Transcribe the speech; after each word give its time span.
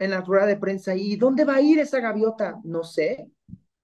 en 0.00 0.10
la 0.10 0.22
rueda 0.22 0.46
de 0.46 0.56
prensa, 0.56 0.96
¿y 0.96 1.16
dónde 1.16 1.44
va 1.44 1.56
a 1.56 1.60
ir 1.60 1.78
esa 1.78 2.00
gaviota? 2.00 2.58
No 2.64 2.82
sé. 2.82 3.28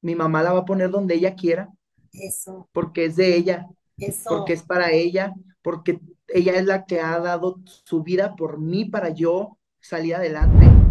Mi 0.00 0.14
mamá 0.14 0.42
la 0.42 0.54
va 0.54 0.60
a 0.60 0.64
poner 0.64 0.90
donde 0.90 1.14
ella 1.14 1.34
quiera. 1.34 1.68
Eso. 2.12 2.68
Porque 2.72 3.04
es 3.04 3.16
de 3.16 3.36
ella. 3.36 3.66
Eso. 3.98 4.30
Porque 4.30 4.54
es 4.54 4.62
para 4.62 4.90
ella. 4.90 5.34
Porque 5.60 6.00
ella 6.28 6.54
es 6.54 6.64
la 6.64 6.86
que 6.86 7.00
ha 7.00 7.18
dado 7.20 7.60
su 7.84 8.02
vida 8.02 8.34
por 8.34 8.58
mí 8.58 8.86
para 8.86 9.10
yo 9.10 9.58
salir 9.78 10.14
adelante. 10.14 10.85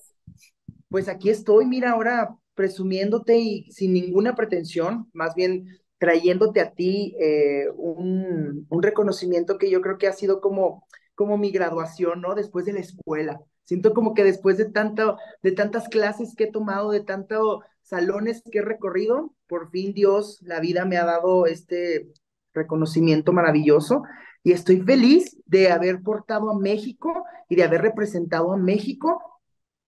Pues 0.89 1.07
aquí 1.07 1.29
estoy, 1.29 1.65
mira, 1.65 1.91
ahora 1.91 2.35
presumiéndote 2.53 3.37
y 3.37 3.71
sin 3.71 3.93
ninguna 3.93 4.35
pretensión, 4.35 5.09
más 5.13 5.35
bien 5.35 5.67
trayéndote 5.97 6.61
a 6.61 6.71
ti 6.71 7.15
eh, 7.19 7.65
un, 7.75 8.65
un, 8.69 8.83
reconocimiento 8.83 9.57
que 9.57 9.69
yo 9.69 9.81
creo 9.81 9.97
que 9.97 10.07
ha 10.07 10.13
sido 10.13 10.39
como, 10.41 10.85
como 11.15 11.37
mi 11.37 11.51
graduación, 11.51 12.21
¿no? 12.21 12.35
Después 12.35 12.65
de 12.65 12.73
la 12.73 12.79
escuela. 12.79 13.41
Siento 13.63 13.93
como 13.93 14.13
que 14.13 14.23
después 14.23 14.57
de, 14.57 14.65
tanto, 14.65 15.17
de 15.41 15.51
tantas 15.51 15.89
clases 15.89 16.35
que 16.35 16.45
he 16.45 16.51
tomado, 16.51 16.91
de 16.91 17.01
tantos 17.01 17.61
salones 17.81 18.43
que 18.51 18.59
he 18.59 18.61
recorrido, 18.61 19.33
por 19.47 19.71
fin 19.71 19.93
Dios, 19.93 20.39
la 20.41 20.59
vida 20.59 20.85
me 20.85 20.97
ha 20.97 21.05
dado 21.05 21.45
este 21.47 22.09
reconocimiento 22.53 23.33
maravilloso 23.33 24.03
y 24.45 24.51
estoy 24.51 24.79
feliz 24.79 25.35
de 25.47 25.71
haber 25.71 26.03
portado 26.03 26.51
a 26.51 26.59
México 26.59 27.25
y 27.49 27.55
de 27.55 27.63
haber 27.63 27.81
representado 27.81 28.53
a 28.53 28.57
México. 28.57 29.19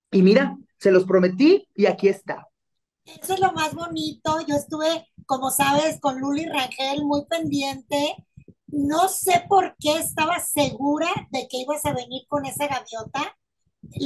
Y 0.10 0.24
mira, 0.24 0.58
se 0.80 0.90
los 0.90 1.06
prometí 1.06 1.68
y 1.76 1.86
aquí 1.86 2.08
está. 2.08 2.48
Eso 3.06 3.36
es 3.36 3.40
lo 3.40 3.52
más 3.54 3.76
bonito. 3.76 4.42
Yo 4.48 4.56
estuve, 4.56 5.08
como 5.28 5.52
sabes, 5.52 6.00
con 6.02 6.20
Luli 6.20 6.48
Rangel 6.48 7.06
muy 7.06 7.26
pendiente. 7.28 8.16
No 8.66 9.08
sé 9.10 9.46
por 9.48 9.76
qué 9.80 9.98
estaba 9.98 10.40
segura 10.40 11.10
de 11.30 11.48
que 11.48 11.58
ibas 11.58 11.86
a 11.86 11.94
venir 11.94 12.24
con 12.28 12.48
esa 12.48 12.66
gaviota. 12.66 13.38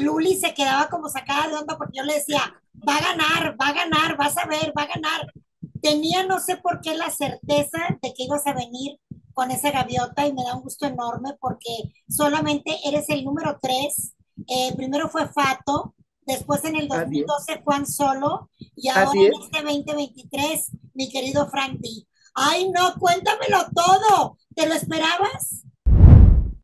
Luli 0.02 0.36
se 0.36 0.54
quedaba 0.54 0.90
como 0.90 1.08
sacada 1.08 1.48
de 1.48 1.56
onda 1.56 1.78
porque 1.78 2.00
yo 2.00 2.04
le 2.04 2.16
decía, 2.16 2.42
va 2.86 2.98
a 2.98 3.02
ganar, 3.02 3.56
va 3.60 3.70
a 3.70 3.74
ganar, 3.74 4.18
vas 4.18 4.38
a 4.38 4.48
ver, 4.48 4.74
va 4.78 4.84
a 4.84 4.88
ganar. 4.88 5.34
Tenía 5.82 6.26
no 6.26 6.42
sé 6.42 6.58
por 6.58 6.82
qué 6.82 6.94
la 6.98 7.10
certeza 7.10 7.98
de 8.02 8.14
que 8.14 8.24
ibas 8.24 8.46
a 8.48 8.54
venir 8.54 9.00
con 9.34 9.52
esa 9.52 9.72
gaviota 9.72 10.28
y 10.28 10.34
me 10.34 10.44
da 10.44 10.56
un 10.56 10.64
gusto 10.64 10.86
enorme 10.86 11.36
porque 11.40 11.94
solamente 12.10 12.78
eres 12.86 13.10
el 13.10 13.24
número 13.24 13.58
tres. 13.62 14.14
Eh, 14.48 14.73
primero 14.76 15.10
fue 15.10 15.28
Fato, 15.28 15.95
después 16.26 16.64
en 16.66 16.76
el 16.76 16.88
2012 16.88 17.61
Juan 17.64 17.86
Solo 17.86 18.50
y 18.76 18.89
ahora 18.89 19.11
en 19.14 19.33
este 19.33 19.61
2023 19.61 20.72
mi 20.94 21.10
querido 21.10 21.50
Frank 21.50 21.80
D. 21.80 21.89
Ay, 22.33 22.70
no, 22.70 22.95
cuéntamelo 23.00 23.66
todo. 23.76 24.38
¿Te 24.55 24.67
lo 24.67 24.73
esperabas? 24.73 25.64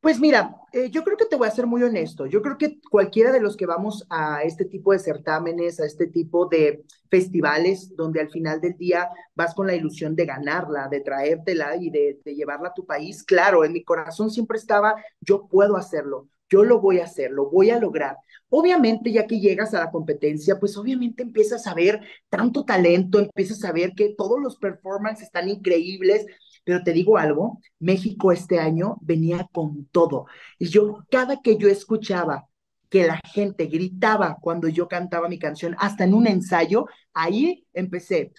Pues 0.02 0.20
mira, 0.20 0.56
eh, 0.78 0.92
yo 0.92 1.04
creo 1.04 1.18
que 1.18 1.26
te 1.26 1.36
voy 1.36 1.48
a 1.48 1.52
ser 1.52 1.66
muy 1.66 1.82
honesto. 1.82 2.28
Yo 2.28 2.42
creo 2.44 2.58
que 2.58 2.80
cualquiera 2.92 3.32
de 3.32 3.42
los 3.42 3.58
que 3.58 3.66
vamos 3.66 4.06
a 4.10 4.44
este 4.44 4.64
tipo 4.66 4.92
de 4.92 5.00
certámenes, 5.00 5.80
a 5.80 5.86
este 5.86 6.06
tipo 6.06 6.46
de 6.46 6.84
festivales, 7.10 7.96
donde 7.96 8.22
al 8.22 8.30
final 8.30 8.62
del 8.62 8.78
día 8.78 9.10
vas 9.34 9.56
con 9.56 9.66
la 9.66 9.76
ilusión 9.76 10.16
de 10.16 10.26
ganarla, 10.26 10.88
de 10.88 11.02
traértela 11.02 11.76
y 11.78 11.90
de, 11.90 12.20
de 12.24 12.36
llevarla 12.36 12.70
a 12.70 12.74
tu 12.74 12.86
país, 12.86 13.24
claro, 13.24 13.66
en 13.66 13.74
mi 13.74 13.84
corazón 13.84 14.30
siempre 14.30 14.58
estaba, 14.60 14.96
yo 15.20 15.48
puedo 15.48 15.78
hacerlo, 15.78 16.30
yo 16.50 16.64
lo 16.64 16.80
voy 16.80 17.00
a 17.00 17.06
hacer, 17.06 17.32
lo 17.32 17.50
voy 17.50 17.72
a 17.72 17.80
lograr. 17.80 18.18
Obviamente, 18.50 19.12
ya 19.12 19.28
que 19.28 19.40
llegas 19.40 19.74
a 19.74 19.80
la 19.80 19.92
competencia, 19.92 20.60
pues 20.60 20.78
obviamente 20.78 21.24
empiezas 21.24 21.68
a 21.68 21.74
ver 21.74 22.02
tanto 22.30 22.64
talento, 22.64 23.20
empiezas 23.20 23.64
a 23.66 23.74
ver 23.74 23.94
que 23.94 24.14
todos 24.18 24.40
los 24.42 24.58
performances 24.58 25.26
están 25.26 25.50
increíbles, 25.50 26.26
pero 26.68 26.84
te 26.84 26.92
digo 26.92 27.18
algo, 27.18 27.62
México 27.80 28.34
este 28.34 28.60
año 28.60 28.98
venía 29.00 29.48
con 29.54 29.86
todo. 29.86 30.26
Y 30.60 30.68
yo, 30.68 31.06
cada 31.10 31.42
que 31.42 31.56
yo 31.56 31.70
escuchaba 31.70 32.50
que 32.90 33.08
la 33.08 33.22
gente 33.24 33.68
gritaba 33.68 34.36
cuando 34.42 34.68
yo 34.68 34.86
cantaba 34.90 35.30
mi 35.30 35.40
canción, 35.40 35.78
hasta 35.80 36.04
en 36.04 36.14
un 36.14 36.28
ensayo, 36.28 36.86
ahí 37.14 37.66
empecé. 37.72 38.34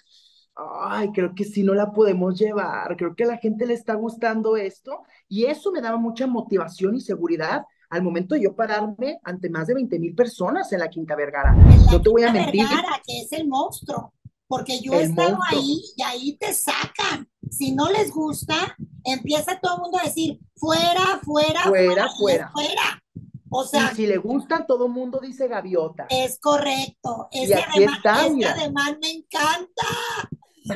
Ay, 0.55 1.11
creo 1.11 1.33
que 1.33 1.43
si 1.43 1.63
no 1.63 1.73
la 1.73 1.91
podemos 1.91 2.37
llevar, 2.37 2.95
creo 2.97 3.15
que 3.15 3.23
a 3.23 3.29
la 3.29 3.37
gente 3.37 3.65
le 3.65 3.73
está 3.73 3.95
gustando 3.95 4.57
esto 4.57 5.01
y 5.27 5.45
eso 5.45 5.71
me 5.71 5.81
daba 5.81 5.97
mucha 5.97 6.27
motivación 6.27 6.97
y 6.97 7.01
seguridad 7.01 7.63
al 7.89 8.03
momento 8.03 8.35
de 8.35 8.43
yo 8.43 8.55
pararme 8.55 9.19
ante 9.23 9.49
más 9.49 9.65
de 9.65 9.73
20 9.73 9.97
mil 9.97 10.13
personas 10.13 10.71
en 10.71 10.81
la 10.81 10.89
Quinta 10.89 11.15
Vergara. 11.15 11.53
no 11.53 11.99
te 11.99 12.09
voy 12.09 12.21
a 12.21 12.31
mentir. 12.31 12.61
Vergara, 12.61 13.01
que 13.03 13.21
es 13.21 13.31
el 13.31 13.47
monstruo, 13.47 14.13
porque 14.49 14.81
yo 14.81 14.93
he 14.93 15.03
estado 15.03 15.37
ahí 15.49 15.81
y 15.95 16.01
ahí 16.01 16.37
te 16.37 16.53
sacan 16.53 17.29
si 17.49 17.71
no 17.71 17.89
les 17.89 18.11
gusta, 18.11 18.75
empieza 19.03 19.59
todo 19.59 19.75
el 19.75 19.81
mundo 19.81 19.97
a 19.99 20.03
decir, 20.03 20.39
fuera, 20.55 21.19
fuera, 21.23 21.63
fuera, 21.63 22.09
fuera. 22.17 22.51
fuera. 22.51 23.03
O 23.51 23.63
sea, 23.63 23.91
y 23.91 23.95
si 23.95 24.07
le 24.07 24.17
gusta, 24.17 24.65
todo 24.67 24.85
el 24.85 24.91
mundo 24.91 25.19
dice 25.19 25.47
gaviota. 25.47 26.05
Es 26.09 26.39
correcto. 26.39 27.27
Ese, 27.31 27.55
además, 27.55 28.97
me 29.01 29.11
encanta. 29.11 29.87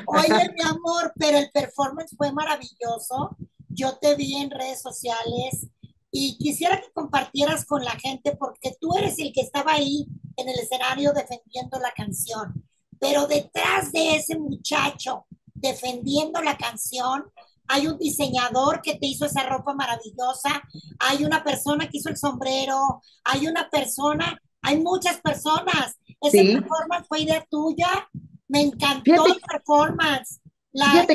Oye, 0.08 0.52
mi 0.56 0.62
amor, 0.64 1.14
pero 1.16 1.38
el 1.38 1.52
performance 1.52 2.16
fue 2.18 2.32
maravilloso. 2.32 3.38
Yo 3.70 3.98
te 3.98 4.16
vi 4.16 4.36
en 4.38 4.50
redes 4.50 4.82
sociales 4.82 5.68
y 6.10 6.38
quisiera 6.38 6.82
que 6.82 6.92
compartieras 6.94 7.66
con 7.66 7.84
la 7.84 7.92
gente 7.92 8.36
porque 8.36 8.76
tú 8.80 8.98
eres 8.98 9.20
el 9.20 9.32
que 9.34 9.42
estaba 9.42 9.74
ahí 9.74 10.08
en 10.38 10.50
el 10.50 10.58
escenario 10.58 11.14
defendiendo 11.14 11.80
la 11.80 11.92
canción. 11.92 12.66
Pero 13.04 13.28
detrás 13.28 13.92
de 13.92 14.16
ese 14.16 14.40
muchacho 14.40 15.26
defendiendo 15.54 16.42
la 16.42 16.58
canción, 16.58 17.26
hay 17.68 17.88
un 17.88 17.98
diseñador 17.98 18.82
que 18.82 18.96
te 18.96 19.08
hizo 19.08 19.26
esa 19.26 19.44
ropa 19.44 19.74
maravillosa, 19.74 20.64
hay 21.00 21.26
una 21.26 21.44
persona 21.44 21.90
que 21.90 21.98
hizo 21.98 22.10
el 22.10 22.16
sombrero, 22.16 23.02
hay 23.26 23.48
una 23.48 23.70
persona, 23.70 24.40
hay 24.62 24.80
muchas 24.80 25.20
personas. 25.20 25.98
Ese 26.22 26.46
performance 26.46 27.06
fue 27.10 27.22
idea 27.22 27.46
tuya, 27.50 28.10
me 28.48 28.62
encantó 28.62 29.26
el 29.26 29.42
performance. 29.42 30.40
La, 30.72 31.06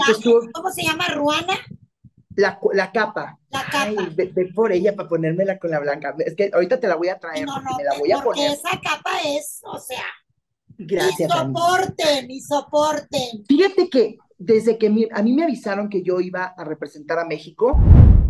¿Cómo 0.52 0.70
se 0.70 0.82
llama? 0.82 1.08
¿Ruana? 1.08 1.54
La, 2.36 2.60
la 2.74 2.92
capa. 2.92 3.38
La 3.48 3.64
capa. 3.64 3.92
ve, 4.14 4.52
por 4.54 4.72
ella 4.72 4.94
para 4.94 5.08
ponérmela 5.08 5.58
con 5.58 5.70
la 5.70 5.80
blanca. 5.80 6.14
Es 6.18 6.36
que 6.36 6.50
ahorita 6.52 6.78
te 6.78 6.86
la 6.86 6.96
voy 6.96 7.08
a 7.08 7.18
traer. 7.18 7.46
No, 7.46 7.60
no, 7.62 7.76
me 7.78 7.84
la 7.84 7.98
voy 7.98 8.12
a 8.12 8.22
porque 8.22 8.40
poner. 8.40 8.52
esa 8.52 8.78
capa 8.78 9.10
es, 9.24 9.60
o 9.64 9.78
sea. 9.78 10.04
Gracias. 10.78 11.28
Y 11.28 11.38
soporten, 11.38 12.30
y 12.30 12.40
soporten. 12.40 13.44
Fíjate 13.46 13.88
que 13.90 14.16
desde 14.38 14.78
que 14.78 14.86
a 15.12 15.22
mí 15.22 15.32
me 15.32 15.42
avisaron 15.42 15.88
que 15.88 16.02
yo 16.02 16.20
iba 16.20 16.44
a 16.44 16.64
representar 16.64 17.18
a 17.18 17.26
México, 17.26 17.76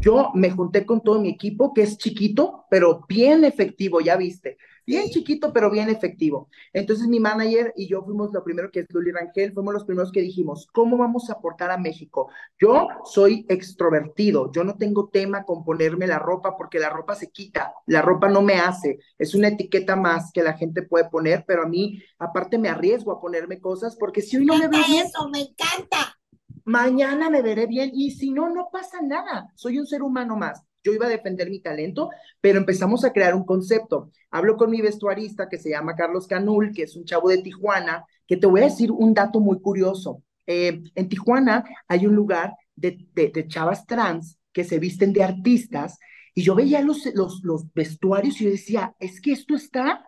yo 0.00 0.30
me 0.34 0.50
junté 0.50 0.86
con 0.86 1.02
todo 1.02 1.20
mi 1.20 1.28
equipo, 1.28 1.74
que 1.74 1.82
es 1.82 1.98
chiquito, 1.98 2.64
pero 2.70 3.04
bien 3.08 3.44
efectivo, 3.44 4.00
ya 4.00 4.16
viste. 4.16 4.56
Bien 4.88 5.10
chiquito, 5.10 5.52
pero 5.52 5.70
bien 5.70 5.90
efectivo. 5.90 6.48
Entonces 6.72 7.08
mi 7.08 7.20
manager 7.20 7.74
y 7.76 7.86
yo 7.86 8.02
fuimos 8.02 8.32
lo 8.32 8.42
primero 8.42 8.70
que 8.70 8.80
es 8.80 8.86
Luli 8.88 9.12
Rangel, 9.12 9.52
fuimos 9.52 9.74
los 9.74 9.84
primeros 9.84 10.10
que 10.10 10.22
dijimos, 10.22 10.66
¿cómo 10.72 10.96
vamos 10.96 11.28
a 11.28 11.34
aportar 11.34 11.70
a 11.70 11.76
México? 11.76 12.30
Yo 12.58 12.88
soy 13.04 13.44
extrovertido, 13.50 14.50
yo 14.50 14.64
no 14.64 14.78
tengo 14.78 15.10
tema 15.10 15.44
con 15.44 15.62
ponerme 15.62 16.06
la 16.06 16.18
ropa 16.18 16.56
porque 16.56 16.78
la 16.78 16.88
ropa 16.88 17.14
se 17.14 17.30
quita, 17.30 17.74
la 17.84 18.00
ropa 18.00 18.30
no 18.30 18.40
me 18.40 18.54
hace, 18.54 18.98
es 19.18 19.34
una 19.34 19.48
etiqueta 19.48 19.94
más 19.94 20.32
que 20.32 20.42
la 20.42 20.54
gente 20.54 20.80
puede 20.80 21.10
poner, 21.10 21.44
pero 21.46 21.64
a 21.64 21.68
mí 21.68 22.02
aparte 22.18 22.56
me 22.56 22.70
arriesgo 22.70 23.12
a 23.12 23.20
ponerme 23.20 23.60
cosas 23.60 23.94
porque 23.94 24.22
si 24.22 24.38
hoy 24.38 24.46
no 24.46 24.56
me, 24.56 24.68
veo 24.68 24.86
bien, 24.86 25.04
eso, 25.04 25.28
me 25.28 25.40
encanta. 25.40 26.18
Mañana 26.64 27.28
me 27.28 27.42
veré 27.42 27.66
bien 27.66 27.90
y 27.92 28.12
si 28.12 28.30
no, 28.30 28.48
no 28.48 28.70
pasa 28.72 29.02
nada, 29.02 29.52
soy 29.54 29.78
un 29.78 29.86
ser 29.86 30.02
humano 30.02 30.34
más 30.34 30.64
yo 30.88 30.94
iba 30.94 31.06
a 31.06 31.10
defender 31.10 31.50
mi 31.50 31.60
talento, 31.60 32.10
pero 32.40 32.58
empezamos 32.58 33.04
a 33.04 33.12
crear 33.12 33.34
un 33.34 33.44
concepto. 33.44 34.10
Hablo 34.30 34.56
con 34.56 34.70
mi 34.70 34.80
vestuarista 34.80 35.48
que 35.48 35.58
se 35.58 35.70
llama 35.70 35.94
Carlos 35.94 36.26
Canul, 36.26 36.72
que 36.72 36.84
es 36.84 36.96
un 36.96 37.04
chavo 37.04 37.28
de 37.28 37.38
Tijuana, 37.38 38.04
que 38.26 38.36
te 38.36 38.46
voy 38.46 38.60
a 38.60 38.64
decir 38.64 38.90
un 38.90 39.14
dato 39.14 39.40
muy 39.40 39.60
curioso. 39.60 40.22
eh, 40.46 40.82
en 40.94 41.08
Tijuana 41.08 41.64
hay 41.88 42.06
un 42.06 42.14
lugar 42.14 42.54
de, 42.74 43.06
de, 43.14 43.46
chavas 43.48 43.84
trans 43.86 44.38
que 44.52 44.64
se 44.64 44.78
visten 44.78 45.12
de 45.12 45.22
artistas 45.22 45.98
y 46.34 46.42
yo 46.42 46.54
veía 46.54 46.80
los, 46.80 47.04
los, 47.14 47.42
los 47.42 47.70
vestuarios 47.74 48.40
y 48.40 48.44
yo 48.44 48.50
decía, 48.50 48.94
es 48.98 49.20
que 49.20 49.32
esto 49.32 49.54
está 49.54 50.06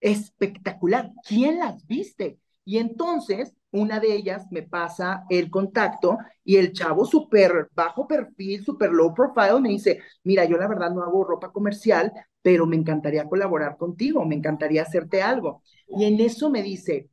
espectacular, 0.00 1.12
¿quién 1.26 1.58
las 1.60 1.86
viste? 1.86 2.38
Y 2.64 2.78
entonces 2.78 3.54
una 3.72 4.00
de 4.00 4.14
ellas 4.14 4.46
me 4.50 4.62
pasa 4.62 5.24
el 5.28 5.50
contacto 5.50 6.18
y 6.44 6.56
el 6.56 6.72
chavo 6.72 7.04
súper 7.04 7.68
bajo 7.74 8.06
perfil, 8.06 8.64
súper 8.64 8.90
low 8.90 9.12
profile, 9.12 9.60
me 9.60 9.70
dice, 9.70 10.00
mira, 10.24 10.44
yo 10.44 10.56
la 10.56 10.68
verdad 10.68 10.90
no 10.90 11.02
hago 11.02 11.24
ropa 11.24 11.52
comercial, 11.52 12.12
pero 12.42 12.66
me 12.66 12.76
encantaría 12.76 13.28
colaborar 13.28 13.76
contigo, 13.76 14.24
me 14.24 14.36
encantaría 14.36 14.82
hacerte 14.82 15.22
algo. 15.22 15.62
Y 15.88 16.04
en 16.04 16.20
eso 16.20 16.50
me 16.50 16.62
dice, 16.62 17.10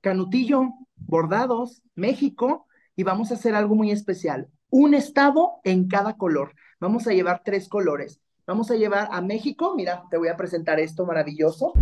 Canutillo, 0.00 0.62
bordados, 0.96 1.82
México, 1.94 2.66
y 2.94 3.02
vamos 3.02 3.30
a 3.30 3.34
hacer 3.34 3.54
algo 3.54 3.74
muy 3.74 3.90
especial. 3.90 4.48
Un 4.70 4.94
estado 4.94 5.60
en 5.64 5.88
cada 5.88 6.16
color. 6.16 6.54
Vamos 6.80 7.06
a 7.06 7.12
llevar 7.12 7.42
tres 7.44 7.68
colores. 7.68 8.20
Vamos 8.46 8.70
a 8.70 8.76
llevar 8.76 9.08
a 9.10 9.20
México, 9.20 9.74
mira, 9.76 10.04
te 10.10 10.16
voy 10.16 10.28
a 10.28 10.36
presentar 10.36 10.78
esto 10.78 11.04
maravilloso 11.04 11.72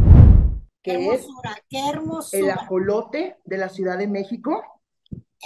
qué 0.84 0.92
hermosura, 0.92 1.56
qué 1.68 1.88
hermosura. 1.88 2.42
El 2.42 2.50
ajolote 2.50 3.36
de 3.44 3.58
la 3.58 3.68
Ciudad 3.68 3.98
de 3.98 4.06
México. 4.06 4.62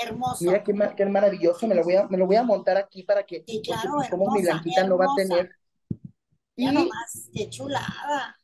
Hermoso. 0.05 0.44
Mira 0.44 0.62
qué, 0.62 0.75
qué 0.96 1.06
maravilloso, 1.06 1.67
me 1.67 1.75
lo, 1.75 1.82
voy 1.82 1.94
a, 1.96 2.06
me 2.08 2.19
lo 2.19 2.26
voy 2.26 2.37
a 2.37 2.43
montar 2.43 2.76
aquí 2.76 3.05
para 3.05 3.25
que, 3.25 3.44
sí, 3.46 3.62
claro, 3.64 3.93
pues, 3.96 4.11
como 4.11 4.31
mi 4.32 4.43
blanquita 4.43 4.87
no 4.87 4.99
va 4.99 5.06
a 5.06 5.17
tener. 5.17 5.50
Y 6.56 6.67
nomás, 6.67 7.31
qué 7.32 7.49
chulada. 7.49 8.37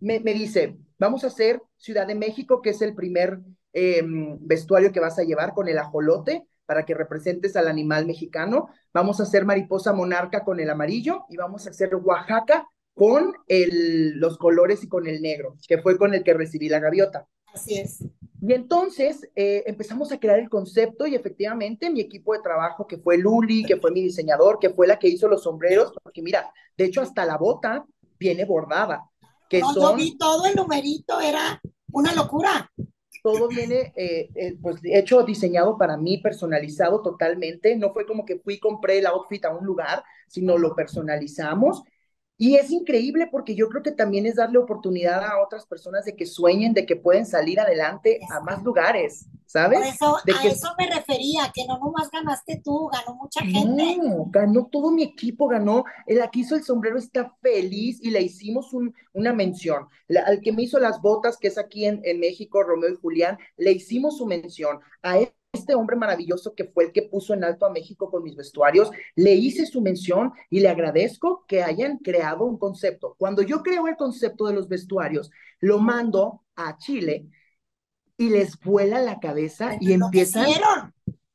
Me, 0.00 0.20
me, 0.20 0.32
dice, 0.32 0.78
vamos 0.98 1.24
a 1.24 1.26
hacer 1.26 1.60
Ciudad 1.76 2.06
de 2.06 2.14
México, 2.14 2.62
que 2.62 2.70
es 2.70 2.80
el 2.80 2.94
primer 2.94 3.40
em, 3.72 4.38
vestuario 4.40 4.92
que 4.92 5.00
vas 5.00 5.18
a 5.18 5.24
llevar 5.24 5.52
con 5.52 5.68
el 5.68 5.78
ajolote 5.78 6.46
para 6.64 6.84
que 6.84 6.94
representes 6.94 7.56
al 7.56 7.66
animal 7.66 8.06
mexicano. 8.06 8.68
Vamos 8.92 9.18
a 9.18 9.24
hacer 9.24 9.44
mariposa 9.44 9.92
monarca 9.92 10.44
con 10.44 10.60
el 10.60 10.70
amarillo 10.70 11.24
y 11.28 11.36
vamos 11.36 11.66
a 11.66 11.70
hacer 11.70 11.94
Oaxaca 11.96 12.68
con 12.98 13.32
el, 13.46 14.18
los 14.18 14.36
colores 14.38 14.82
y 14.82 14.88
con 14.88 15.06
el 15.06 15.22
negro, 15.22 15.56
que 15.68 15.78
fue 15.78 15.96
con 15.96 16.14
el 16.14 16.24
que 16.24 16.34
recibí 16.34 16.68
la 16.68 16.80
gaviota. 16.80 17.28
Así 17.54 17.78
es. 17.78 18.04
Y 18.42 18.52
entonces 18.52 19.28
eh, 19.36 19.62
empezamos 19.66 20.10
a 20.10 20.18
crear 20.18 20.40
el 20.40 20.48
concepto 20.48 21.06
y 21.06 21.14
efectivamente 21.14 21.90
mi 21.90 22.00
equipo 22.00 22.32
de 22.34 22.42
trabajo, 22.42 22.88
que 22.88 22.98
fue 22.98 23.16
Luli, 23.16 23.64
que 23.64 23.76
fue 23.76 23.92
mi 23.92 24.02
diseñador, 24.02 24.58
que 24.58 24.70
fue 24.70 24.88
la 24.88 24.98
que 24.98 25.06
hizo 25.06 25.28
los 25.28 25.44
sombreros, 25.44 25.92
porque 26.02 26.22
mira, 26.22 26.52
de 26.76 26.86
hecho 26.86 27.00
hasta 27.00 27.24
la 27.24 27.36
bota 27.36 27.86
viene 28.18 28.44
bordada. 28.44 29.08
Que 29.48 29.60
no, 29.60 29.72
son, 29.72 29.96
vi 29.96 30.18
todo 30.18 30.46
el 30.46 30.56
numerito, 30.56 31.20
era 31.20 31.60
una 31.92 32.12
locura. 32.14 32.70
Todo 33.22 33.48
viene, 33.48 33.92
eh, 33.96 34.28
eh, 34.34 34.56
pues, 34.60 34.80
hecho, 34.82 35.22
diseñado 35.22 35.78
para 35.78 35.96
mí, 35.96 36.18
personalizado 36.18 37.00
totalmente. 37.00 37.76
No 37.76 37.92
fue 37.92 38.06
como 38.06 38.24
que 38.24 38.40
fui 38.40 38.54
y 38.54 38.60
compré 38.60 38.98
el 38.98 39.06
outfit 39.06 39.44
a 39.44 39.54
un 39.54 39.64
lugar, 39.64 40.02
sino 40.28 40.58
lo 40.58 40.74
personalizamos 40.74 41.82
y 42.40 42.54
es 42.54 42.70
increíble 42.70 43.28
porque 43.30 43.56
yo 43.56 43.68
creo 43.68 43.82
que 43.82 43.90
también 43.90 44.24
es 44.24 44.36
darle 44.36 44.58
oportunidad 44.58 45.24
a 45.24 45.42
otras 45.42 45.66
personas 45.66 46.04
de 46.04 46.14
que 46.14 46.24
sueñen, 46.24 46.72
de 46.72 46.86
que 46.86 46.94
pueden 46.94 47.26
salir 47.26 47.58
adelante 47.58 48.20
a 48.30 48.38
más 48.38 48.62
lugares, 48.62 49.26
¿sabes? 49.44 49.94
eso, 49.94 50.16
a 50.16 50.46
eso 50.46 50.68
me 50.78 50.86
refería, 50.86 51.50
que 51.52 51.66
no 51.66 51.80
nomás 51.80 52.08
ganaste 52.12 52.62
tú, 52.62 52.88
ganó 52.92 53.16
mucha 53.16 53.40
gente. 53.40 53.96
No, 53.96 54.26
ganó 54.30 54.68
todo 54.70 54.92
mi 54.92 55.02
equipo, 55.02 55.48
ganó, 55.48 55.84
el 56.06 56.22
aquí 56.22 56.42
hizo 56.42 56.54
el 56.54 56.62
sombrero 56.62 56.96
está 56.96 57.34
feliz 57.42 57.98
y 58.00 58.10
le 58.10 58.22
hicimos 58.22 58.72
un, 58.72 58.94
una 59.14 59.32
mención. 59.32 59.88
al 60.24 60.40
que 60.40 60.52
me 60.52 60.62
hizo 60.62 60.78
las 60.78 61.02
botas, 61.02 61.38
que 61.38 61.48
es 61.48 61.58
aquí 61.58 61.86
en, 61.86 62.00
en 62.04 62.20
México, 62.20 62.62
Romeo 62.62 62.90
y 62.90 62.96
Julián, 63.02 63.36
le 63.56 63.72
hicimos 63.72 64.16
su 64.16 64.26
mención. 64.26 64.78
A 65.02 65.18
él 65.18 65.32
este 65.52 65.74
hombre 65.74 65.96
maravilloso 65.96 66.54
que 66.54 66.64
fue 66.64 66.84
el 66.84 66.92
que 66.92 67.02
puso 67.02 67.34
en 67.34 67.44
alto 67.44 67.66
a 67.66 67.70
México 67.70 68.10
con 68.10 68.22
mis 68.22 68.36
vestuarios, 68.36 68.90
le 69.14 69.34
hice 69.34 69.66
su 69.66 69.80
mención 69.80 70.32
y 70.50 70.60
le 70.60 70.68
agradezco 70.68 71.44
que 71.46 71.62
hayan 71.62 71.98
creado 71.98 72.44
un 72.44 72.58
concepto. 72.58 73.14
Cuando 73.18 73.42
yo 73.42 73.62
creo 73.62 73.86
el 73.86 73.96
concepto 73.96 74.46
de 74.46 74.54
los 74.54 74.68
vestuarios, 74.68 75.30
lo 75.60 75.78
mando 75.78 76.44
a 76.56 76.76
Chile 76.78 77.28
y 78.16 78.30
les 78.30 78.58
vuela 78.58 79.00
la 79.00 79.20
cabeza 79.20 79.76
y 79.80 79.92
empiezan 79.92 80.46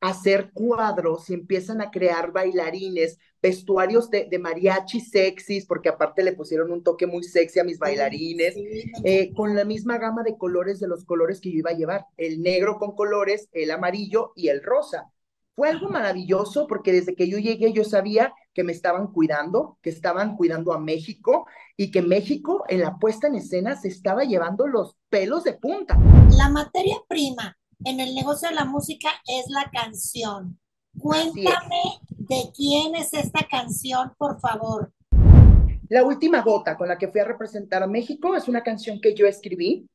hacer 0.02 0.52
cuadros 0.52 1.30
y 1.30 1.34
empiezan 1.34 1.80
a 1.80 1.90
crear 1.90 2.34
bailarines, 2.34 3.20
vestuarios 3.44 4.10
de, 4.10 4.26
de, 4.32 4.40
mariachi 4.40 5.02
sexys, 5.02 5.66
porque 5.66 5.90
aparte 5.90 6.24
le 6.24 6.32
pusieron 6.32 6.72
un 6.72 6.82
toque 6.82 7.06
muy 7.06 7.24
sexy 7.24 7.60
a 7.60 7.66
mis 7.66 7.78
bailarines, 7.78 8.56
eh, 9.04 9.34
con 9.34 9.54
la 9.54 9.66
misma 9.66 9.98
gama 9.98 10.24
de 10.24 10.38
colores 10.38 10.80
de 10.80 10.88
los 10.88 11.04
colores 11.04 11.42
que 11.42 11.52
yo 11.52 11.58
iba 11.58 11.72
a 11.72 11.76
llevar, 11.76 12.06
el 12.16 12.42
negro 12.42 12.80
con 12.80 12.96
colores, 12.96 13.50
el 13.52 13.72
amarillo 13.72 14.32
y 14.38 14.48
el 14.48 14.64
rosa. 14.64 15.12
Fue 15.56 15.70
algo 15.70 15.90
maravilloso 15.90 16.68
porque 16.68 16.94
desde 16.94 17.16
que 17.16 17.28
yo 17.28 17.38
llegué 17.38 17.74
yo 17.74 17.84
sabía 17.84 18.34
que 18.54 18.64
me 18.64 18.72
estaban 18.72 19.08
cuidando, 19.08 19.78
que 19.82 19.90
estaban 19.90 20.38
cuidando 20.38 20.72
a 20.74 20.80
México 20.80 21.46
y 21.76 21.92
que 21.92 22.02
México 22.02 22.64
en 22.70 22.80
la 22.80 22.98
puesta 22.98 23.28
en 23.28 23.36
escena 23.36 23.76
se 23.76 23.90
estaba 23.90 24.24
llevando 24.24 24.68
los 24.68 24.96
pelos 25.10 25.44
de 25.44 25.54
punta. 25.54 26.00
La 26.38 26.50
materia 26.50 26.96
prima 27.10 27.58
en 27.84 28.00
el 28.00 28.16
negocio 28.16 28.48
de 28.48 28.56
la 28.56 28.66
música 28.66 29.10
es 29.28 29.46
la 29.50 29.70
canción. 29.70 30.60
Cuéntame 31.00 32.00
de 32.10 32.52
quién 32.56 32.96
es 32.96 33.14
esta 33.14 33.48
canción, 33.50 34.14
por 34.18 34.40
favor. 34.40 34.92
La 35.90 36.04
última 36.04 36.42
gota 36.42 36.78
con 36.78 36.88
la 36.88 36.98
que 36.98 37.08
fui 37.10 37.20
a 37.20 37.26
representar 37.26 37.84
a 37.84 37.88
México 37.88 38.36
es 38.36 38.48
una 38.48 38.64
canción 38.64 39.00
que 39.02 39.14
yo 39.14 39.28
escribí 39.28 39.90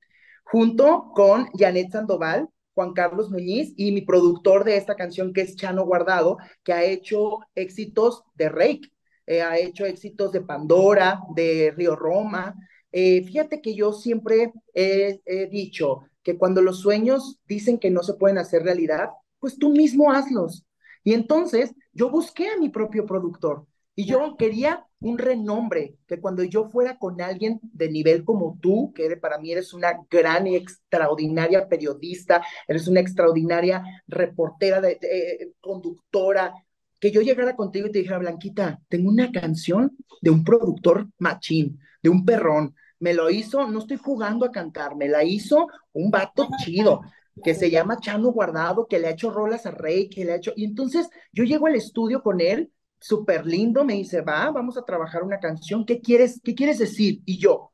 junto 0.45 1.11
con 1.15 1.49
Janet 1.59 1.91
Sandoval, 1.91 2.49
Juan 2.75 2.93
Carlos 2.93 3.31
Muñiz 3.31 3.73
y 3.77 3.93
mi 3.93 4.03
productor 4.03 4.65
de 4.65 4.77
esta 4.77 4.95
canción 4.95 5.33
que 5.33 5.41
es 5.41 5.57
Chano 5.57 5.85
Guardado, 5.85 6.39
que 6.63 6.73
ha 6.73 6.85
hecho 6.85 7.41
éxitos 7.55 8.23
de 8.35 8.49
Rake, 8.49 8.93
eh, 9.27 9.43
ha 9.43 9.59
hecho 9.59 9.85
éxitos 9.85 10.33
de 10.33 10.43
Pandora, 10.43 11.21
de 11.35 11.73
Río 11.77 11.97
Roma. 11.97 12.55
Eh, 12.93 13.25
fíjate 13.25 13.61
que 13.61 13.75
yo 13.75 13.93
siempre 13.93 14.53
he 14.75 15.49
dicho, 15.51 16.09
que 16.23 16.37
cuando 16.37 16.61
los 16.61 16.81
sueños 16.81 17.41
dicen 17.47 17.79
que 17.79 17.91
no 17.91 18.03
se 18.03 18.13
pueden 18.13 18.37
hacer 18.37 18.63
realidad, 18.63 19.09
pues 19.41 19.59
tú 19.59 19.71
mismo 19.71 20.13
hazlos. 20.13 20.67
Y 21.05 21.15
entonces 21.15 21.75
yo 21.93 22.11
busqué 22.11 22.49
a 22.49 22.59
mi 22.59 22.69
propio 22.69 23.07
productor 23.07 23.67
y 23.95 24.07
yo 24.07 24.37
quería 24.37 24.87
un 25.01 25.19
renombre, 25.19 25.97
que 26.07 26.21
cuando 26.21 26.45
yo 26.45 26.69
fuera 26.69 26.99
con 26.99 27.21
alguien 27.21 27.61
de 27.63 27.91
nivel 27.91 28.25
como 28.25 28.59
tú, 28.61 28.93
que 28.95 29.17
para 29.17 29.39
mí 29.39 29.51
eres 29.53 29.73
una 29.75 29.93
gran 30.11 30.47
y 30.47 30.57
extraordinaria 30.57 31.69
periodista, 31.69 32.45
eres 32.67 32.87
una 32.87 33.01
extraordinaria 33.01 33.83
reportera, 34.07 34.81
de, 34.81 34.99
eh, 35.03 35.53
conductora, 35.61 36.55
que 37.01 37.11
yo 37.11 37.23
llegara 37.23 37.57
contigo 37.57 37.89
y 37.89 37.93
te 37.93 38.01
dijera, 38.01 38.19
Blanquita, 38.19 38.81
tengo 38.89 39.09
una 39.09 39.31
canción 39.33 39.97
de 40.21 40.31
un 40.31 40.45
productor 40.45 41.09
machín, 41.19 41.81
de 42.03 42.09
un 42.09 42.25
perrón, 42.25 42.75
me 43.01 43.15
lo 43.15 43.31
hizo, 43.31 43.67
no 43.69 43.79
estoy 43.79 43.97
jugando 43.97 44.47
a 44.47 44.53
cantar, 44.53 44.97
me 44.97 45.09
la 45.09 45.25
hizo 45.25 45.69
un 45.93 46.11
vato 46.11 46.49
chido 46.65 47.03
que 47.43 47.55
se 47.55 47.71
llama 47.71 47.99
Chano 48.01 48.31
Guardado, 48.33 48.87
que 48.87 48.99
le 48.99 49.09
ha 49.09 49.13
hecho 49.13 49.31
rolas 49.31 49.67
a 49.67 49.71
Rey, 49.71 50.09
que 50.09 50.25
le 50.25 50.33
ha 50.33 50.37
hecho, 50.37 50.53
y 50.57 50.65
entonces 50.65 51.09
yo 51.33 51.45
llego 51.45 51.67
al 51.67 51.75
estudio 51.75 52.23
con 52.23 52.41
él, 52.41 52.73
súper 53.01 53.47
lindo, 53.47 53.85
me 53.85 53.95
dice, 53.95 54.23
va, 54.23 54.51
vamos 54.51 54.77
a 54.77 54.85
trabajar 54.85 55.23
una 55.23 55.39
canción, 55.39 55.85
¿qué 55.85 56.01
quieres, 56.01 56.41
qué 56.43 56.55
quieres 56.55 56.79
decir? 56.79 57.23
Y 57.25 57.39
yo, 57.39 57.71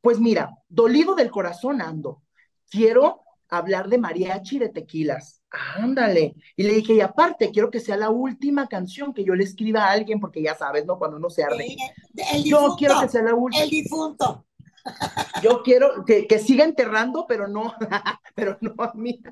pues 0.00 0.20
mira, 0.20 0.50
dolido 0.68 1.14
del 1.14 1.30
corazón 1.30 1.80
ando, 1.80 2.22
quiero 2.70 3.22
hablar 3.48 3.88
de 3.88 3.98
mariachi 3.98 4.56
y 4.56 4.60
de 4.60 4.68
tequilas, 4.68 5.42
ándale. 5.76 6.34
Y 6.56 6.64
le 6.64 6.74
dije, 6.74 6.94
y 6.94 7.00
aparte, 7.00 7.50
quiero 7.50 7.70
que 7.70 7.80
sea 7.80 7.96
la 7.96 8.10
última 8.10 8.66
canción 8.66 9.14
que 9.14 9.24
yo 9.24 9.34
le 9.34 9.44
escriba 9.44 9.84
a 9.84 9.92
alguien, 9.92 10.20
porque 10.20 10.42
ya 10.42 10.54
sabes, 10.54 10.84
¿no? 10.84 10.98
Cuando 10.98 11.16
uno 11.16 11.30
se 11.30 11.44
arde. 11.44 11.76
yo 12.44 12.74
quiero 12.78 13.00
que 13.00 13.08
sea 13.08 13.22
la 13.22 13.34
última. 13.34 13.62
El 13.62 13.70
difunto. 13.70 14.46
Yo 15.42 15.62
quiero 15.62 16.04
que, 16.04 16.26
que 16.26 16.38
siga 16.38 16.64
enterrando, 16.64 17.26
pero 17.28 17.48
no, 17.48 17.74
pero 18.34 18.58
no 18.60 18.74
a 18.78 18.92
mí. 18.94 19.22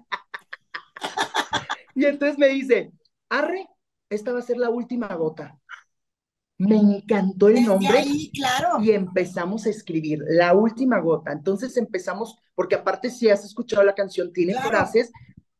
Y 1.94 2.04
entonces 2.04 2.38
me 2.38 2.48
dice, 2.48 2.92
arre, 3.28 3.68
esta 4.10 4.32
va 4.32 4.40
a 4.40 4.42
ser 4.42 4.58
la 4.58 4.70
última 4.70 5.08
gota. 5.14 5.58
Me 6.56 6.76
encantó 6.76 7.48
el 7.48 7.64
nombre 7.64 8.04
claro. 8.32 8.80
y 8.80 8.92
empezamos 8.92 9.66
a 9.66 9.70
escribir 9.70 10.20
la 10.26 10.54
última 10.54 11.00
gota. 11.00 11.32
Entonces 11.32 11.76
empezamos, 11.76 12.36
porque 12.54 12.76
aparte 12.76 13.10
si 13.10 13.28
has 13.28 13.44
escuchado 13.44 13.82
la 13.82 13.94
canción, 13.94 14.32
tiene 14.32 14.54
frases 14.54 15.10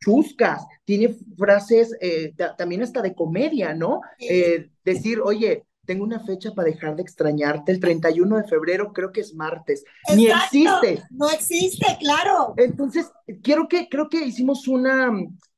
chuscas, 0.00 0.64
tiene 0.84 1.16
frases 1.36 1.96
eh, 2.00 2.34
también 2.58 2.82
hasta 2.82 3.00
de 3.00 3.14
comedia, 3.14 3.74
¿no? 3.74 4.02
Eh, 4.18 4.70
decir, 4.84 5.20
oye, 5.20 5.64
tengo 5.84 6.04
una 6.04 6.20
fecha 6.20 6.52
para 6.52 6.68
dejar 6.68 6.96
de 6.96 7.02
extrañarte, 7.02 7.72
el 7.72 7.80
31 7.80 8.36
de 8.38 8.44
febrero, 8.44 8.92
creo 8.92 9.12
que 9.12 9.20
es 9.20 9.34
martes. 9.34 9.84
Ni 10.14 10.26
existe. 10.26 11.02
No 11.10 11.30
existe, 11.30 11.86
claro. 12.00 12.54
Entonces, 12.56 13.10
quiero 13.42 13.68
que, 13.68 13.88
creo 13.88 14.08
que 14.08 14.24
hicimos 14.24 14.68
una, 14.68 15.10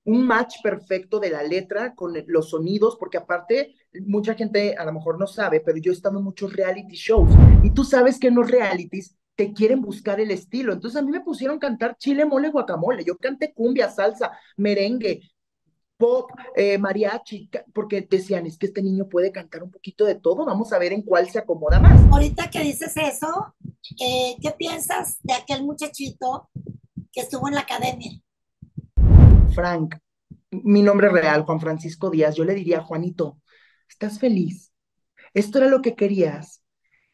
un 0.04 0.26
match 0.26 0.56
perfecto 0.62 1.18
de 1.18 1.30
la 1.30 1.42
letra 1.42 1.94
con 1.94 2.12
los 2.26 2.50
sonidos, 2.50 2.96
porque 2.98 3.18
aparte, 3.18 3.74
mucha 4.06 4.34
gente 4.34 4.76
a 4.76 4.84
lo 4.84 4.92
mejor 4.92 5.18
no 5.18 5.26
sabe, 5.26 5.60
pero 5.60 5.78
yo 5.78 5.92
he 5.92 5.94
estado 5.94 6.18
en 6.18 6.24
muchos 6.24 6.52
reality 6.52 6.94
shows 6.94 7.30
y 7.62 7.70
tú 7.70 7.84
sabes 7.84 8.18
que 8.18 8.28
en 8.28 8.36
los 8.36 8.50
realities 8.50 9.16
te 9.34 9.52
quieren 9.52 9.82
buscar 9.82 10.18
el 10.20 10.30
estilo. 10.30 10.72
Entonces 10.72 10.98
a 10.98 11.04
mí 11.04 11.10
me 11.10 11.20
pusieron 11.20 11.58
cantar 11.58 11.96
chile, 11.98 12.24
mole, 12.24 12.50
guacamole. 12.50 13.04
Yo 13.04 13.16
canté 13.18 13.52
cumbia, 13.52 13.90
salsa, 13.90 14.32
merengue, 14.56 15.20
pop, 15.96 16.30
eh, 16.54 16.78
mariachi, 16.78 17.50
porque 17.72 18.06
decían, 18.08 18.46
es 18.46 18.58
que 18.58 18.66
este 18.66 18.82
niño 18.82 19.08
puede 19.08 19.32
cantar 19.32 19.62
un 19.62 19.70
poquito 19.70 20.04
de 20.04 20.14
todo, 20.14 20.44
vamos 20.44 20.72
a 20.72 20.78
ver 20.78 20.92
en 20.92 21.02
cuál 21.02 21.28
se 21.30 21.38
acomoda 21.38 21.80
más. 21.80 22.00
Ahorita 22.12 22.50
que 22.50 22.60
dices 22.60 22.94
eso, 22.96 23.54
eh, 24.00 24.36
¿qué 24.40 24.50
piensas 24.52 25.18
de 25.22 25.34
aquel 25.34 25.64
muchachito 25.64 26.48
que 27.12 27.22
estuvo 27.22 27.48
en 27.48 27.54
la 27.54 27.60
academia? 27.60 28.12
Frank, 29.54 29.96
mi 30.50 30.82
nombre 30.82 31.08
real, 31.08 31.44
Juan 31.44 31.60
Francisco 31.60 32.10
Díaz, 32.10 32.34
yo 32.34 32.44
le 32.44 32.54
diría, 32.54 32.82
Juanito, 32.82 33.38
¿estás 33.88 34.18
feliz? 34.18 34.72
¿Esto 35.34 35.58
era 35.58 35.68
lo 35.68 35.82
que 35.82 35.94
querías? 35.94 36.62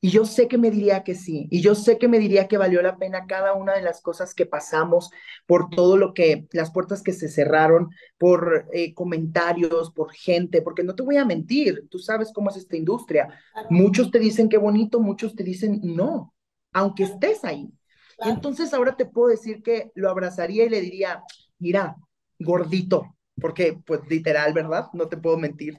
Y 0.04 0.10
yo 0.10 0.24
sé 0.24 0.48
que 0.48 0.58
me 0.58 0.72
diría 0.72 1.04
que 1.04 1.14
sí, 1.14 1.46
y 1.48 1.60
yo 1.60 1.76
sé 1.76 1.96
que 1.96 2.08
me 2.08 2.18
diría 2.18 2.48
que 2.48 2.58
valió 2.58 2.82
la 2.82 2.96
pena 2.96 3.28
cada 3.28 3.54
una 3.54 3.74
de 3.74 3.82
las 3.82 4.00
cosas 4.00 4.34
que 4.34 4.46
pasamos, 4.46 5.12
por 5.46 5.70
todo 5.70 5.96
lo 5.96 6.12
que, 6.12 6.48
las 6.50 6.72
puertas 6.72 7.02
que 7.02 7.12
se 7.12 7.28
cerraron, 7.28 7.88
por 8.18 8.68
eh, 8.72 8.94
comentarios, 8.94 9.92
por 9.92 10.12
gente, 10.12 10.60
porque 10.60 10.82
no 10.82 10.96
te 10.96 11.04
voy 11.04 11.18
a 11.18 11.24
mentir, 11.24 11.86
tú 11.88 12.00
sabes 12.00 12.32
cómo 12.34 12.50
es 12.50 12.56
esta 12.56 12.76
industria. 12.76 13.28
Muchos 13.70 14.10
te 14.10 14.18
dicen 14.18 14.48
qué 14.48 14.58
bonito, 14.58 14.98
muchos 14.98 15.36
te 15.36 15.44
dicen 15.44 15.78
no, 15.84 16.34
aunque 16.72 17.04
estés 17.04 17.44
ahí. 17.44 17.72
entonces 18.18 18.74
ahora 18.74 18.96
te 18.96 19.06
puedo 19.06 19.28
decir 19.28 19.62
que 19.62 19.92
lo 19.94 20.10
abrazaría 20.10 20.64
y 20.64 20.68
le 20.68 20.80
diría, 20.80 21.22
mira, 21.60 21.94
gordito, 22.40 23.16
porque 23.40 23.78
pues 23.86 24.00
literal, 24.08 24.52
¿verdad? 24.52 24.88
No 24.94 25.08
te 25.08 25.16
puedo 25.16 25.38
mentir. 25.38 25.78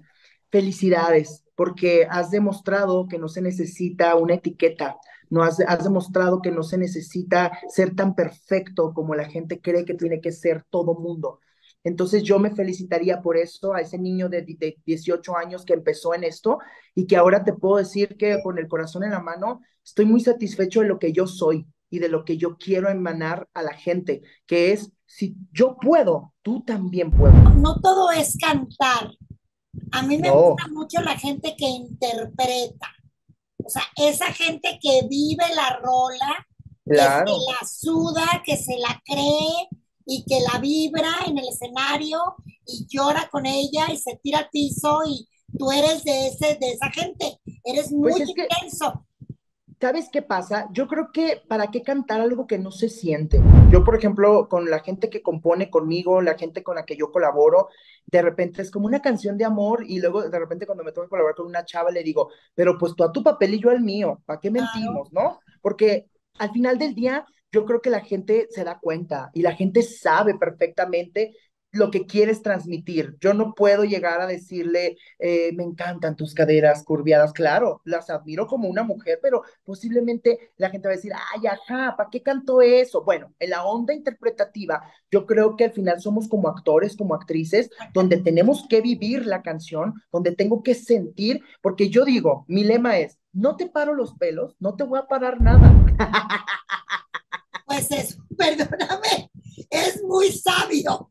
Felicidades, 0.49 1.42
porque 1.55 2.07
has 2.09 2.31
demostrado 2.31 3.07
que 3.07 3.19
no 3.19 3.27
se 3.27 3.41
necesita 3.41 4.15
una 4.15 4.35
etiqueta, 4.35 4.97
no 5.29 5.43
has, 5.43 5.57
demostrado 5.83 6.41
que 6.41 6.51
no 6.51 6.63
se 6.63 6.77
necesita 6.77 7.57
ser 7.67 7.95
tan 7.95 8.15
perfecto 8.15 8.93
como 8.93 9.15
la 9.15 9.25
gente 9.25 9.59
cree 9.61 9.85
que 9.85 9.95
tiene 9.95 10.21
que 10.21 10.31
ser 10.31 10.63
todo 10.69 10.93
mundo. 10.93 11.39
Entonces 11.83 12.23
yo 12.23 12.39
me 12.39 12.55
felicitaría 12.55 13.21
por 13.21 13.35
eso 13.35 13.73
a 13.73 13.81
ese 13.81 13.97
niño 13.97 14.29
de, 14.29 14.43
de, 14.43 14.77
18 14.85 15.35
años 15.35 15.65
que 15.65 15.73
empezó 15.73 16.13
en 16.13 16.23
esto 16.23 16.59
y 16.95 17.07
que 17.07 17.17
ahora 17.17 17.43
te 17.43 17.53
puedo 17.53 17.77
decir 17.77 18.15
que 18.15 18.41
con 18.43 18.57
el 18.57 18.67
corazón 18.67 19.03
en 19.03 19.11
la 19.11 19.21
mano 19.21 19.61
estoy 19.83 20.05
muy 20.05 20.21
satisfecho 20.21 20.81
de 20.81 20.87
lo 20.87 20.99
que 20.99 21.11
yo 21.11 21.27
soy 21.27 21.67
y 21.93 21.99
de 21.99 22.09
lo 22.09 22.25
que 22.25 22.37
yo 22.37 22.57
quiero 22.57 22.89
emanar 22.89 23.47
a 23.53 23.61
la 23.61 23.73
gente, 23.73 24.23
que 24.47 24.71
es, 24.71 24.91
si 25.05 25.35
yo 25.51 25.77
puedo, 25.79 26.33
tú 26.41 26.63
también 26.63 27.11
puedes. 27.11 27.35
No 27.55 27.79
todo 27.81 28.11
es 28.11 28.35
cantar, 28.41 29.11
a 29.91 30.01
mí 30.03 30.17
me 30.17 30.29
gusta 30.29 30.67
mucho 30.69 31.01
la 31.01 31.17
gente 31.17 31.55
que 31.57 31.67
interpreta. 31.67 32.87
O 33.63 33.69
sea, 33.69 33.83
esa 33.95 34.25
gente 34.33 34.79
que 34.81 35.07
vive 35.07 35.43
la 35.55 35.77
rola, 35.81 36.47
que 36.85 36.95
la 36.95 37.67
suda, 37.67 38.41
que 38.45 38.57
se 38.57 38.77
la 38.77 39.01
cree 39.05 39.69
y 40.05 40.25
que 40.25 40.41
la 40.41 40.59
vibra 40.59 41.11
en 41.25 41.37
el 41.37 41.47
escenario 41.47 42.19
y 42.65 42.85
llora 42.89 43.29
con 43.31 43.45
ella 43.45 43.91
y 43.91 43.97
se 43.97 44.19
tira 44.21 44.39
al 44.39 44.49
piso 44.49 45.01
y 45.07 45.27
tú 45.57 45.71
eres 45.71 46.03
de 46.03 46.27
ese 46.27 46.55
de 46.55 46.71
esa 46.71 46.89
gente, 46.91 47.39
eres 47.63 47.89
pues 47.89 48.17
muy 48.17 48.21
intenso. 48.21 49.05
¿Sabes 49.83 50.07
qué 50.09 50.21
pasa? 50.21 50.69
Yo 50.71 50.87
creo 50.87 51.11
que 51.11 51.41
para 51.45 51.67
qué 51.67 51.81
cantar 51.81 52.21
algo 52.21 52.47
que 52.47 52.57
no 52.57 52.71
se 52.71 52.87
siente. 52.87 53.41
Yo, 53.69 53.83
por 53.83 53.97
ejemplo, 53.97 54.47
con 54.47 54.69
la 54.69 54.79
gente 54.79 55.09
que 55.09 55.21
compone 55.21 55.69
conmigo, 55.69 56.21
la 56.21 56.37
gente 56.37 56.63
con 56.63 56.75
la 56.75 56.85
que 56.85 56.95
yo 56.95 57.11
colaboro, 57.11 57.67
de 58.05 58.21
repente 58.21 58.61
es 58.61 58.71
como 58.71 58.85
una 58.85 59.01
canción 59.01 59.37
de 59.37 59.43
amor 59.43 59.83
y 59.85 59.99
luego 59.99 60.21
de 60.21 60.39
repente 60.39 60.65
cuando 60.65 60.85
me 60.85 60.93
toca 60.93 61.09
colaborar 61.09 61.35
con 61.35 61.47
una 61.47 61.65
chava 61.65 61.91
le 61.91 62.01
digo, 62.01 62.29
pero 62.55 62.77
pues 62.77 62.95
tú 62.95 63.03
a 63.03 63.11
tu 63.11 63.21
papel 63.21 63.55
y 63.55 63.59
yo 63.59 63.71
al 63.71 63.81
mío, 63.81 64.21
¿para 64.25 64.39
qué 64.39 64.49
mentimos, 64.49 65.11
no? 65.11 65.41
Porque 65.61 66.07
al 66.39 66.51
final 66.51 66.79
del 66.79 66.95
día 66.95 67.25
yo 67.51 67.65
creo 67.65 67.81
que 67.81 67.89
la 67.89 67.99
gente 67.99 68.47
se 68.51 68.63
da 68.63 68.79
cuenta 68.79 69.31
y 69.33 69.41
la 69.41 69.51
gente 69.51 69.81
sabe 69.81 70.35
perfectamente 70.35 71.35
lo 71.73 71.91
que 71.91 72.05
quieres 72.05 72.41
transmitir. 72.41 73.17
Yo 73.19 73.33
no 73.33 73.53
puedo 73.53 73.83
llegar 73.83 74.21
a 74.21 74.27
decirle, 74.27 74.97
eh, 75.19 75.51
me 75.53 75.63
encantan 75.63 76.15
tus 76.15 76.33
caderas 76.33 76.83
curviadas. 76.83 77.33
Claro, 77.33 77.81
las 77.83 78.09
admiro 78.09 78.47
como 78.47 78.69
una 78.69 78.83
mujer, 78.83 79.19
pero 79.21 79.43
posiblemente 79.65 80.51
la 80.57 80.69
gente 80.69 80.87
va 80.87 80.93
a 80.93 80.95
decir, 80.95 81.11
ay, 81.13 81.47
ajá, 81.47 81.95
¿para 81.97 82.09
qué 82.09 82.21
cantó 82.21 82.61
eso? 82.61 83.03
Bueno, 83.03 83.33
en 83.39 83.49
la 83.49 83.65
onda 83.65 83.93
interpretativa, 83.93 84.83
yo 85.11 85.25
creo 85.25 85.57
que 85.57 85.65
al 85.65 85.73
final 85.73 85.99
somos 85.99 86.29
como 86.29 86.47
actores, 86.47 86.95
como 86.95 87.15
actrices, 87.15 87.71
donde 87.93 88.17
tenemos 88.17 88.65
que 88.69 88.81
vivir 88.81 89.25
la 89.25 89.41
canción, 89.41 89.95
donde 90.11 90.35
tengo 90.35 90.61
que 90.61 90.75
sentir, 90.75 91.41
porque 91.61 91.89
yo 91.89 92.05
digo, 92.05 92.45
mi 92.47 92.63
lema 92.63 92.99
es, 92.99 93.17
no 93.31 93.55
te 93.57 93.67
paro 93.67 93.95
los 93.95 94.13
pelos, 94.13 94.55
no 94.59 94.75
te 94.75 94.83
voy 94.83 94.99
a 94.99 95.07
parar 95.07 95.41
nada. 95.41 95.73
Pues 97.65 97.89
eso, 97.89 98.23
perdóname, 98.37 99.31
es 99.69 100.03
muy 100.03 100.31
sabio. 100.31 101.09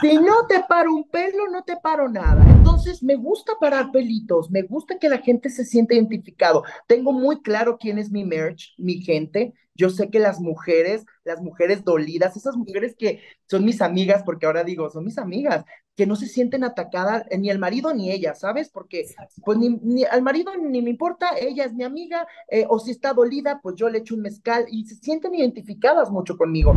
Si 0.00 0.14
no 0.16 0.46
te 0.46 0.62
paro 0.68 0.94
un 0.94 1.08
pelo, 1.08 1.48
no 1.50 1.62
te 1.64 1.76
paro 1.76 2.08
nada. 2.08 2.44
Entonces, 2.50 3.02
me 3.02 3.16
gusta 3.16 3.54
parar 3.58 3.90
pelitos, 3.92 4.50
me 4.50 4.62
gusta 4.62 4.98
que 4.98 5.08
la 5.08 5.18
gente 5.18 5.48
se 5.48 5.64
sienta 5.64 5.94
identificado. 5.94 6.64
Tengo 6.86 7.12
muy 7.12 7.40
claro 7.40 7.78
quién 7.78 7.98
es 7.98 8.10
mi 8.10 8.24
merch, 8.24 8.74
mi 8.76 9.00
gente. 9.00 9.54
Yo 9.74 9.90
sé 9.90 10.10
que 10.10 10.18
las 10.18 10.40
mujeres, 10.40 11.04
las 11.24 11.40
mujeres 11.40 11.84
dolidas, 11.84 12.36
esas 12.36 12.56
mujeres 12.56 12.94
que 12.98 13.20
son 13.48 13.64
mis 13.64 13.82
amigas, 13.82 14.22
porque 14.24 14.46
ahora 14.46 14.64
digo, 14.64 14.88
son 14.90 15.04
mis 15.04 15.18
amigas, 15.18 15.64
que 15.94 16.06
no 16.06 16.16
se 16.16 16.26
sienten 16.26 16.64
atacadas, 16.64 17.24
eh, 17.30 17.38
ni 17.38 17.50
el 17.50 17.58
marido 17.58 17.92
ni 17.92 18.10
ella, 18.10 18.34
¿sabes? 18.34 18.70
Porque 18.70 19.06
pues 19.44 19.58
ni, 19.58 20.04
al 20.04 20.22
marido 20.22 20.52
ni 20.56 20.82
me 20.82 20.90
importa, 20.90 21.30
ella 21.38 21.64
es 21.64 21.74
mi 21.74 21.84
amiga, 21.84 22.26
eh, 22.50 22.66
o 22.68 22.78
si 22.78 22.90
está 22.90 23.12
dolida, 23.12 23.60
pues 23.62 23.76
yo 23.76 23.88
le 23.88 23.98
echo 23.98 24.14
un 24.14 24.22
mezcal 24.22 24.66
y 24.70 24.86
se 24.86 24.94
sienten 24.96 25.34
identificadas 25.34 26.10
mucho 26.10 26.36
conmigo. 26.36 26.74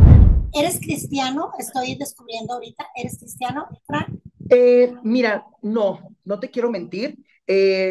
¿Eres 0.52 0.80
cristiano? 0.80 1.52
Estoy 1.58 1.94
descubriendo 1.96 2.54
ahorita, 2.54 2.86
¿eres 2.96 3.18
cristiano, 3.18 3.68
Frank? 3.86 4.08
Eh, 4.48 4.94
mira, 5.04 5.46
no, 5.62 6.16
no 6.24 6.40
te 6.40 6.50
quiero 6.50 6.70
mentir, 6.70 7.18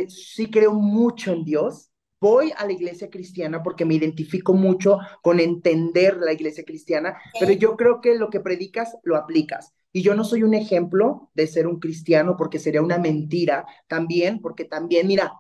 sí 0.08 0.50
creo 0.52 0.74
mucho 0.74 1.32
en 1.32 1.46
Dios, 1.46 1.90
voy 2.20 2.52
a 2.58 2.66
la 2.66 2.74
iglesia 2.74 3.10
cristiana 3.10 3.64
porque 3.64 3.86
me 3.86 3.96
identifico 3.96 4.54
mucho 4.54 5.00
con 5.22 5.40
entender 5.40 6.18
la 6.18 6.34
iglesia 6.34 6.64
cristiana, 6.66 7.18
pero 7.40 7.54
yo 7.54 7.78
creo 7.78 8.02
que 8.02 8.16
lo 8.16 8.30
que 8.30 8.42
predicas 8.42 8.98
lo 9.04 9.16
aplicas. 9.16 9.74
Y 9.92 10.02
yo 10.04 10.14
no 10.14 10.24
soy 10.24 10.44
un 10.44 10.54
ejemplo 10.54 11.32
de 11.34 11.48
ser 11.48 11.66
un 11.66 11.80
cristiano 11.80 12.36
porque 12.38 12.60
sería 12.60 12.82
una 12.82 13.00
mentira 13.00 13.66
también, 13.88 14.40
porque 14.40 14.66
también, 14.66 15.08
mira, 15.08 15.34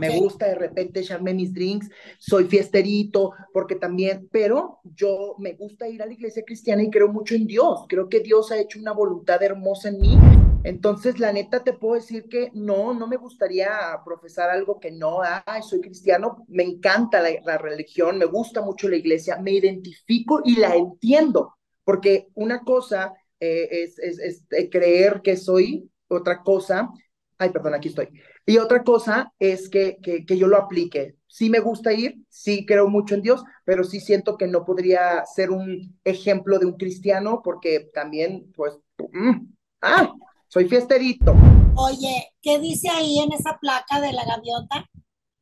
me 0.00 0.18
gusta 0.18 0.46
de 0.46 0.54
repente 0.54 1.00
echarme 1.00 1.34
mis 1.34 1.52
drinks, 1.52 1.88
soy 2.18 2.44
fiesterito, 2.44 3.32
porque 3.52 3.76
también, 3.76 4.28
pero 4.30 4.80
yo 4.82 5.36
me 5.38 5.54
gusta 5.54 5.88
ir 5.88 6.02
a 6.02 6.06
la 6.06 6.12
iglesia 6.12 6.42
cristiana 6.44 6.82
y 6.82 6.90
creo 6.90 7.08
mucho 7.08 7.34
en 7.34 7.46
Dios. 7.46 7.84
Creo 7.88 8.08
que 8.08 8.20
Dios 8.20 8.52
ha 8.52 8.58
hecho 8.58 8.78
una 8.78 8.92
voluntad 8.92 9.42
hermosa 9.42 9.88
en 9.88 10.00
mí. 10.00 10.18
Entonces, 10.64 11.18
la 11.18 11.32
neta, 11.32 11.62
te 11.62 11.72
puedo 11.72 11.94
decir 11.94 12.28
que 12.28 12.50
no, 12.52 12.92
no 12.92 13.06
me 13.06 13.16
gustaría 13.16 13.70
profesar 14.04 14.50
algo 14.50 14.80
que 14.80 14.90
no, 14.90 15.20
ay, 15.22 15.62
soy 15.62 15.80
cristiano, 15.80 16.44
me 16.48 16.64
encanta 16.64 17.22
la, 17.22 17.58
religión, 17.58 18.18
me 18.18 18.24
gusta 18.24 18.60
mucho 18.60 18.88
la 18.88 18.96
iglesia, 18.96 19.38
me 19.38 19.52
identifico 19.52 20.42
y 20.44 20.56
la 20.56 20.74
entiendo, 20.74 21.56
porque 21.84 22.28
una 22.34 22.64
cosa 22.64 23.14
eh, 23.40 23.68
es, 23.70 23.98
es, 23.98 24.44
eh, 24.50 24.68
creer 24.68 25.22
que 25.22 25.36
soy, 25.36 25.88
otra 26.08 26.42
cosa, 26.42 26.90
ay, 27.38 27.50
perdón, 27.50 27.74
aquí 27.74 27.88
estoy, 27.88 28.08
y 28.48 28.56
otra 28.56 28.82
cosa 28.82 29.34
es 29.38 29.68
que, 29.68 29.98
que, 30.02 30.38
yo 30.38 30.46
lo 30.46 30.56
aplique. 30.56 31.16
Sí 31.26 31.50
me 31.50 31.60
gusta 31.60 31.92
ir, 31.92 32.24
sí 32.30 32.64
creo 32.64 32.88
mucho 32.88 33.14
en 33.14 33.20
Dios, 33.20 33.44
pero 33.66 33.84
sí 33.84 34.00
siento 34.00 34.38
que 34.38 34.46
no 34.46 34.64
podría 34.64 35.22
ser 35.26 35.50
un 35.50 36.00
ejemplo 36.02 36.58
de 36.58 36.64
un 36.64 36.78
cristiano 36.78 37.42
porque 37.44 37.90
también, 37.92 38.50
pues, 38.56 38.72
mm, 39.12 39.52
ah, 39.82 40.14
soy 40.48 40.66
fiesterito. 40.66 41.34
Oye, 41.76 42.32
¿qué 42.40 42.58
dice 42.58 42.88
ahí 42.88 43.18
en 43.18 43.34
esa 43.34 43.58
placa 43.60 44.00
de 44.00 44.14
la 44.14 44.24
gaviota? 44.24 44.88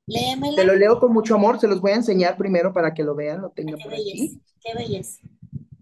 Léemela. 0.07 0.57
Te 0.57 0.65
lo 0.65 0.75
leo 0.75 0.99
con 0.99 1.13
mucho 1.13 1.37
amor, 1.37 1.61
se 1.61 1.69
los 1.69 1.81
voy 1.81 1.93
a 1.93 1.97
enseñar 1.97 2.37
primero 2.37 2.73
para 2.73 2.93
que 2.93 3.05
lo 3.05 3.15
vean, 3.15 3.41
lo 3.41 3.51
tengo 3.51 3.79
por 3.79 3.95
aquí. 3.95 4.41
Qué 4.61 4.75
belleza. 4.75 5.21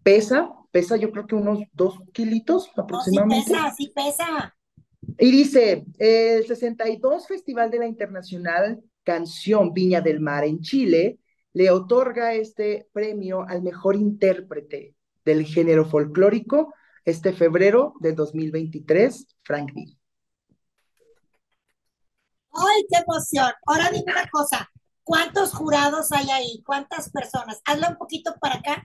Pesa, 0.02 0.50
pesa 0.70 0.98
yo 0.98 1.10
creo 1.10 1.26
que 1.26 1.36
unos 1.36 1.60
dos 1.72 1.94
kilitos 2.12 2.70
aproximadamente. 2.76 3.46
sí 3.46 3.52
pesa, 3.54 3.74
sí 3.74 3.92
pesa. 3.94 4.54
Y 5.18 5.30
dice, 5.30 5.84
el 5.98 6.46
62 6.46 7.26
Festival 7.26 7.70
de 7.70 7.78
la 7.78 7.86
Internacional 7.86 8.82
Canción 9.02 9.72
Viña 9.72 10.00
del 10.00 10.20
Mar 10.20 10.44
en 10.44 10.60
Chile 10.60 11.18
le 11.52 11.70
otorga 11.70 12.34
este 12.34 12.88
premio 12.92 13.42
al 13.48 13.62
mejor 13.62 13.96
intérprete 13.96 14.94
del 15.24 15.44
género 15.44 15.84
folclórico 15.84 16.74
este 17.04 17.32
febrero 17.32 17.94
de 18.00 18.12
2023, 18.12 19.26
Frank 19.42 19.72
D. 19.72 19.96
¡Ay, 22.52 22.86
qué 22.88 22.98
emoción! 23.06 23.52
Ahora 23.66 23.90
dime 23.90 24.12
una 24.12 24.28
cosa, 24.30 24.70
¿cuántos 25.02 25.52
jurados 25.52 26.12
hay 26.12 26.30
ahí? 26.30 26.62
¿Cuántas 26.64 27.10
personas? 27.10 27.60
Hazlo 27.64 27.88
un 27.90 27.96
poquito 27.96 28.34
para 28.40 28.56
acá, 28.56 28.84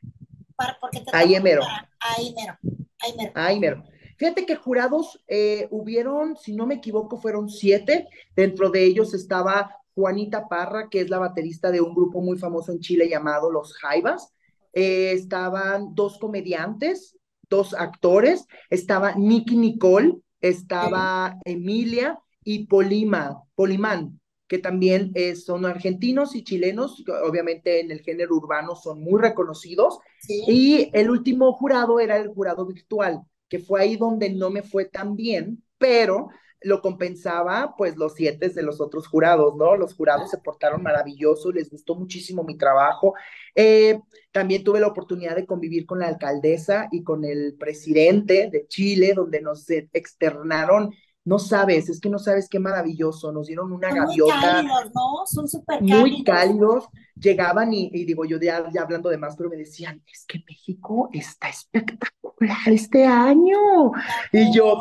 para, 0.55 0.77
porque 0.81 1.01
te 1.01 1.15
ahí 1.15 1.39
mero. 1.39 1.61
Ahí 1.99 2.33
mero, 2.35 2.57
ahí 2.99 3.13
mero. 3.15 3.31
Ahí 3.35 3.59
mero. 3.59 3.83
Fíjate 4.19 4.45
que 4.45 4.57
jurados 4.57 5.23
eh, 5.29 5.69
hubieron, 5.71 6.35
si 6.35 6.53
no 6.53 6.67
me 6.67 6.75
equivoco, 6.75 7.21
fueron 7.21 7.49
siete. 7.49 8.09
Dentro 8.35 8.69
de 8.69 8.83
ellos 8.83 9.13
estaba 9.13 9.77
Juanita 9.95 10.49
Parra, 10.49 10.89
que 10.89 10.99
es 10.99 11.09
la 11.09 11.19
baterista 11.19 11.71
de 11.71 11.79
un 11.79 11.95
grupo 11.95 12.21
muy 12.21 12.37
famoso 12.37 12.73
en 12.73 12.81
Chile 12.81 13.07
llamado 13.07 13.49
Los 13.49 13.73
Jaivas. 13.75 14.33
Eh, 14.73 15.13
estaban 15.13 15.95
dos 15.95 16.19
comediantes, 16.19 17.17
dos 17.49 17.73
actores, 17.73 18.45
estaba 18.69 19.15
Nicky 19.15 19.55
Nicole, 19.55 20.17
estaba 20.41 21.37
Emilia 21.45 22.19
y 22.43 22.67
Polima, 22.67 23.41
Polimán, 23.55 24.19
que 24.49 24.57
también 24.57 25.11
eh, 25.15 25.35
son 25.35 25.65
argentinos 25.65 26.35
y 26.35 26.43
chilenos, 26.43 27.05
obviamente 27.25 27.79
en 27.79 27.91
el 27.91 28.01
género 28.01 28.35
urbano 28.35 28.75
son 28.75 29.01
muy 29.01 29.21
reconocidos. 29.21 29.99
Y 30.27 30.89
el 30.91 31.09
último 31.09 31.53
jurado 31.53 32.01
era 32.01 32.17
el 32.17 32.27
jurado 32.27 32.65
virtual, 32.65 33.23
que 33.49 33.59
fue 33.59 33.81
ahí 33.81 33.97
donde 33.97 34.29
no 34.29 34.49
me 34.49 34.63
fue 34.63 34.85
tan 34.85 35.15
bien, 35.15 35.63
pero 35.77 36.29
lo 36.61 36.81
compensaba 36.81 37.75
pues 37.77 37.95
los 37.95 38.15
siete 38.15 38.49
de 38.49 38.63
los 38.63 38.81
otros 38.81 39.07
jurados, 39.07 39.55
¿no? 39.55 39.77
Los 39.77 39.95
jurados 39.95 40.29
se 40.29 40.37
portaron 40.39 40.83
maravillosos, 40.83 41.53
les 41.53 41.69
gustó 41.69 41.95
muchísimo 41.95 42.43
mi 42.43 42.57
trabajo. 42.57 43.13
Eh, 43.55 43.99
también 44.31 44.63
tuve 44.63 44.79
la 44.79 44.87
oportunidad 44.87 45.35
de 45.35 45.45
convivir 45.45 45.85
con 45.85 45.99
la 45.99 46.07
alcaldesa 46.07 46.87
y 46.91 47.03
con 47.03 47.23
el 47.23 47.55
presidente 47.57 48.49
de 48.51 48.67
Chile, 48.67 49.13
donde 49.15 49.41
nos 49.41 49.69
externaron 49.69 50.93
no 51.25 51.37
sabes, 51.37 51.89
es 51.89 51.99
que 51.99 52.09
no 52.09 52.17
sabes 52.17 52.47
qué 52.49 52.59
maravilloso, 52.59 53.31
nos 53.31 53.47
dieron 53.47 53.71
una 53.71 53.93
gaviota. 53.93 54.33
Muy 54.33 54.41
cálidos, 54.41 54.91
¿no? 54.95 55.25
Son 55.25 55.47
súper 55.47 55.79
cálidos. 55.79 55.99
Muy 55.99 56.23
cálidos, 56.23 56.89
llegaban 57.15 57.73
y, 57.73 57.89
digo 58.05 58.25
yo 58.25 58.39
ya, 58.39 58.69
ya, 58.73 58.81
hablando 58.81 59.09
de 59.09 59.17
más, 59.17 59.35
pero 59.35 59.49
me 59.49 59.57
decían, 59.57 60.01
es 60.11 60.25
que 60.25 60.43
México 60.47 61.09
está 61.11 61.49
espectacular 61.49 62.57
este 62.67 63.05
año. 63.05 63.91
Y 64.31 64.51
yo, 64.53 64.77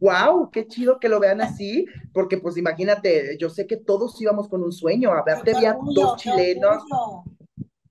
wow, 0.00 0.50
qué 0.50 0.66
chido 0.66 1.00
que 1.00 1.08
lo 1.08 1.20
vean 1.20 1.40
así, 1.40 1.86
porque 2.12 2.38
pues 2.38 2.56
imagínate, 2.56 3.36
yo 3.38 3.50
sé 3.50 3.66
que 3.66 3.76
todos 3.76 4.20
íbamos 4.20 4.48
con 4.48 4.62
un 4.62 4.72
sueño, 4.72 5.12
a 5.12 5.22
ver, 5.22 5.38
había 5.54 5.76
dos 5.82 6.16
chilenos, 6.16 6.82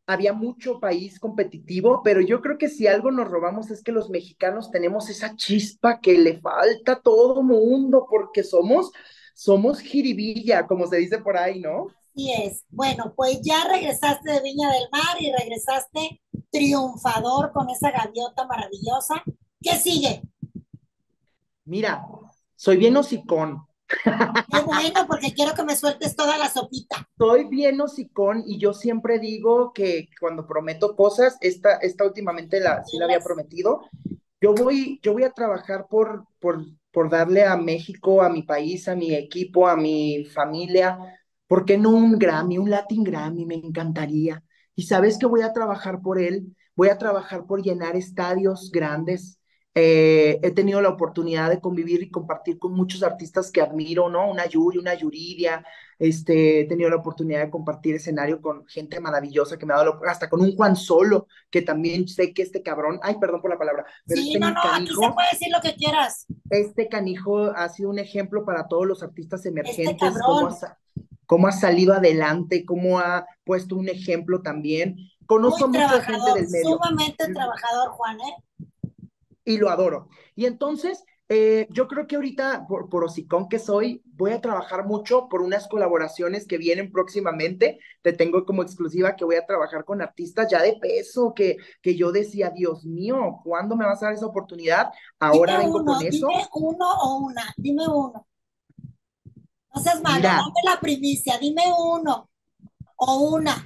había 0.08 0.34
mucho 0.34 0.80
país 0.80 1.20
competitivo, 1.20 2.02
pero 2.04 2.22
yo 2.22 2.42
creo 2.42 2.58
que 2.58 2.70
si 2.70 2.88
algo 2.88 3.12
nos 3.12 3.28
robamos 3.28 3.72
es 3.72 3.84
que 3.84 3.92
los 3.92 4.10
mexicanos 4.10 4.70
tenemos 4.70 5.10
esa 5.10 5.36
chispa 5.36 6.00
que 6.00 6.18
le 6.18 6.40
falta 6.40 6.94
a 6.94 7.02
todo 7.02 7.42
mundo, 7.42 8.06
porque 8.10 8.44
somos, 8.44 8.92
somos 9.34 9.80
jiribilla, 9.80 10.68
como 10.68 10.86
se 10.88 10.98
dice 10.98 11.18
por 11.20 11.38
ahí, 11.38 11.60
¿no? 11.60 11.88
Sí 12.14 12.32
es. 12.32 12.64
Bueno, 12.70 13.14
pues 13.16 13.42
ya 13.42 13.68
regresaste 13.68 14.32
de 14.32 14.42
Viña 14.42 14.72
del 14.72 14.88
Mar 14.92 15.20
y 15.20 15.32
regresaste 15.32 16.22
triunfador 16.52 17.52
con 17.52 17.70
esa 17.70 17.92
gaviota 17.92 18.46
maravillosa. 18.46 19.24
¿Qué 19.62 19.72
sigue? 19.72 20.22
Mira, 21.66 22.06
soy 22.56 22.78
bien 22.78 22.96
hocicón. 22.96 23.66
Qué 23.88 24.62
bueno, 24.66 25.06
porque 25.08 25.34
quiero 25.34 25.54
que 25.54 25.64
me 25.64 25.76
sueltes 25.76 26.16
toda 26.16 26.38
la 26.38 26.50
sopita. 26.50 27.08
Soy 27.18 27.46
bien 27.46 27.80
hocicón 27.80 28.44
y 28.46 28.58
yo 28.60 28.74
siempre 28.74 29.20
digo 29.20 29.74
que 29.74 30.10
cuando 30.20 30.48
prometo 30.48 30.96
cosas, 30.96 31.38
esta, 31.42 31.78
esta 31.78 32.06
últimamente 32.06 32.60
la, 32.60 32.84
sí 32.84 32.98
la 32.98 33.06
había 33.06 33.20
prometido, 33.20 33.82
yo 34.42 34.54
voy, 34.54 35.00
yo 35.02 35.14
voy 35.14 35.24
a 35.24 35.32
trabajar 35.32 35.88
por, 35.90 36.26
por, 36.40 36.66
por 36.92 37.10
darle 37.10 37.44
a 37.44 37.58
México, 37.58 38.22
a 38.22 38.30
mi 38.30 38.44
país, 38.44 38.88
a 38.88 38.96
mi 38.96 39.14
equipo, 39.14 39.68
a 39.68 39.76
mi 39.76 40.26
familia, 40.26 40.98
¿por 41.48 41.66
qué 41.66 41.78
no 41.78 41.92
un 41.92 42.18
Grammy, 42.18 42.58
un 42.58 42.70
Latin 42.70 43.04
Grammy? 43.04 43.46
Me 43.46 43.56
encantaría. 43.56 44.44
Y 44.76 44.84
sabes 44.84 45.18
que 45.18 45.26
voy 45.26 45.42
a 45.42 45.54
trabajar 45.54 46.02
por 46.02 46.20
él, 46.20 46.56
voy 46.76 46.90
a 46.90 46.98
trabajar 46.98 47.46
por 47.46 47.62
llenar 47.62 47.96
estadios 47.96 48.72
grandes, 48.72 49.40
eh, 49.78 50.40
he 50.42 50.52
tenido 50.52 50.82
la 50.82 50.88
oportunidad 50.88 51.50
de 51.50 51.60
convivir 51.60 52.02
y 52.02 52.10
compartir 52.10 52.58
con 52.58 52.72
muchos 52.72 53.04
artistas 53.04 53.52
que 53.52 53.60
admiro, 53.60 54.10
¿no? 54.10 54.32
Una 54.32 54.46
Yuri, 54.46 54.78
una 54.78 54.94
Yuridia, 54.94 55.66
este, 56.00 56.62
he 56.62 56.66
tenido 56.66 56.90
la 56.90 56.96
oportunidad 56.96 57.42
de 57.42 57.50
compartir 57.50 57.94
escenario 57.96 58.42
con 58.42 58.66
gente 58.68 59.02
maravillosa 59.02 59.58
que 59.58 59.66
me 59.66 59.74
ha 59.74 59.78
dado, 59.78 60.00
hasta 60.08 60.30
con 60.30 60.40
un 60.40 60.56
Juan 60.56 60.78
Solo, 60.78 61.28
que 61.50 61.62
también 61.62 62.08
sé 62.08 62.34
que 62.34 62.42
este 62.42 62.64
cabrón, 62.64 63.02
ay, 63.04 63.18
perdón 63.20 63.42
por 63.42 63.50
la 63.50 63.58
palabra, 63.58 63.86
pero 64.08 64.22
sí, 64.22 64.30
este 64.30 64.40
no, 64.40 64.52
no, 64.52 64.62
aquí 64.64 64.88
se 64.88 64.94
puede 64.96 65.28
decir 65.34 65.50
lo 65.52 65.62
que 65.62 65.76
quieras. 65.76 66.26
Este 66.50 66.88
canijo 66.88 67.48
ha 67.48 67.68
sido 67.68 67.90
un 67.90 68.00
ejemplo 68.00 68.46
para 68.46 68.70
todos 68.70 68.88
los 68.88 69.04
artistas 69.04 69.46
este 69.46 69.50
emergentes, 69.50 70.14
cómo, 70.26 70.48
ha, 70.48 70.78
cómo, 71.26 71.48
ha, 71.48 71.52
salido 71.52 71.94
adelante, 71.94 72.64
cómo 72.64 73.00
ha 73.00 73.26
puesto 73.44 73.76
un 73.76 73.90
ejemplo 73.90 74.42
también. 74.42 74.96
Conozco 75.26 75.68
mucha 75.68 76.02
gente 76.02 76.34
del 76.34 76.48
medio. 76.48 76.78
Sumamente 76.78 77.34
trabajador, 77.34 77.90
Juan, 77.90 78.18
¿eh? 78.22 78.65
Y 79.46 79.58
lo 79.58 79.70
adoro. 79.70 80.10
Y 80.36 80.46
entonces, 80.46 81.06
eh, 81.28 81.68
yo 81.72 81.88
creo 81.88 82.06
que 82.06 82.16
ahorita, 82.16 82.66
por, 82.68 82.90
por 82.90 83.04
hocicón 83.04 83.50
que 83.50 83.58
soy, 83.58 84.04
voy 84.06 84.32
a 84.32 84.42
trabajar 84.42 84.86
mucho 84.86 85.28
por 85.28 85.42
unas 85.42 85.68
colaboraciones 85.68 86.46
que 86.46 86.58
vienen 86.58 86.92
próximamente. 86.92 87.80
Te 88.02 88.14
tengo 88.14 88.46
como 88.46 88.62
exclusiva 88.62 89.16
que 89.16 89.26
voy 89.26 89.36
a 89.36 89.46
trabajar 89.46 89.86
con 89.86 90.02
artistas 90.02 90.52
ya 90.52 90.62
de 90.62 90.78
peso, 90.80 91.34
que, 91.34 91.58
que 91.82 91.96
yo 91.96 92.12
decía, 92.12 92.50
Dios 92.50 92.86
mío, 92.86 93.40
¿cuándo 93.44 93.76
me 93.76 93.86
vas 93.86 94.04
a 94.04 94.08
dar 94.08 94.16
esa 94.16 94.28
oportunidad? 94.28 94.92
Ahora 95.20 95.58
vengo 95.58 95.84
con 95.84 96.06
eso. 96.06 96.28
Dime 96.28 96.48
uno 96.54 96.92
o 97.02 97.18
una, 97.26 97.54
dime 97.58 97.88
uno. 97.88 98.28
No 99.74 99.82
seas 99.82 100.02
malo, 100.02 100.22
dame 100.22 100.54
la 100.64 100.80
primicia, 100.80 101.38
dime 101.40 101.64
uno 101.78 102.30
o 102.98 103.36
una. 103.36 103.64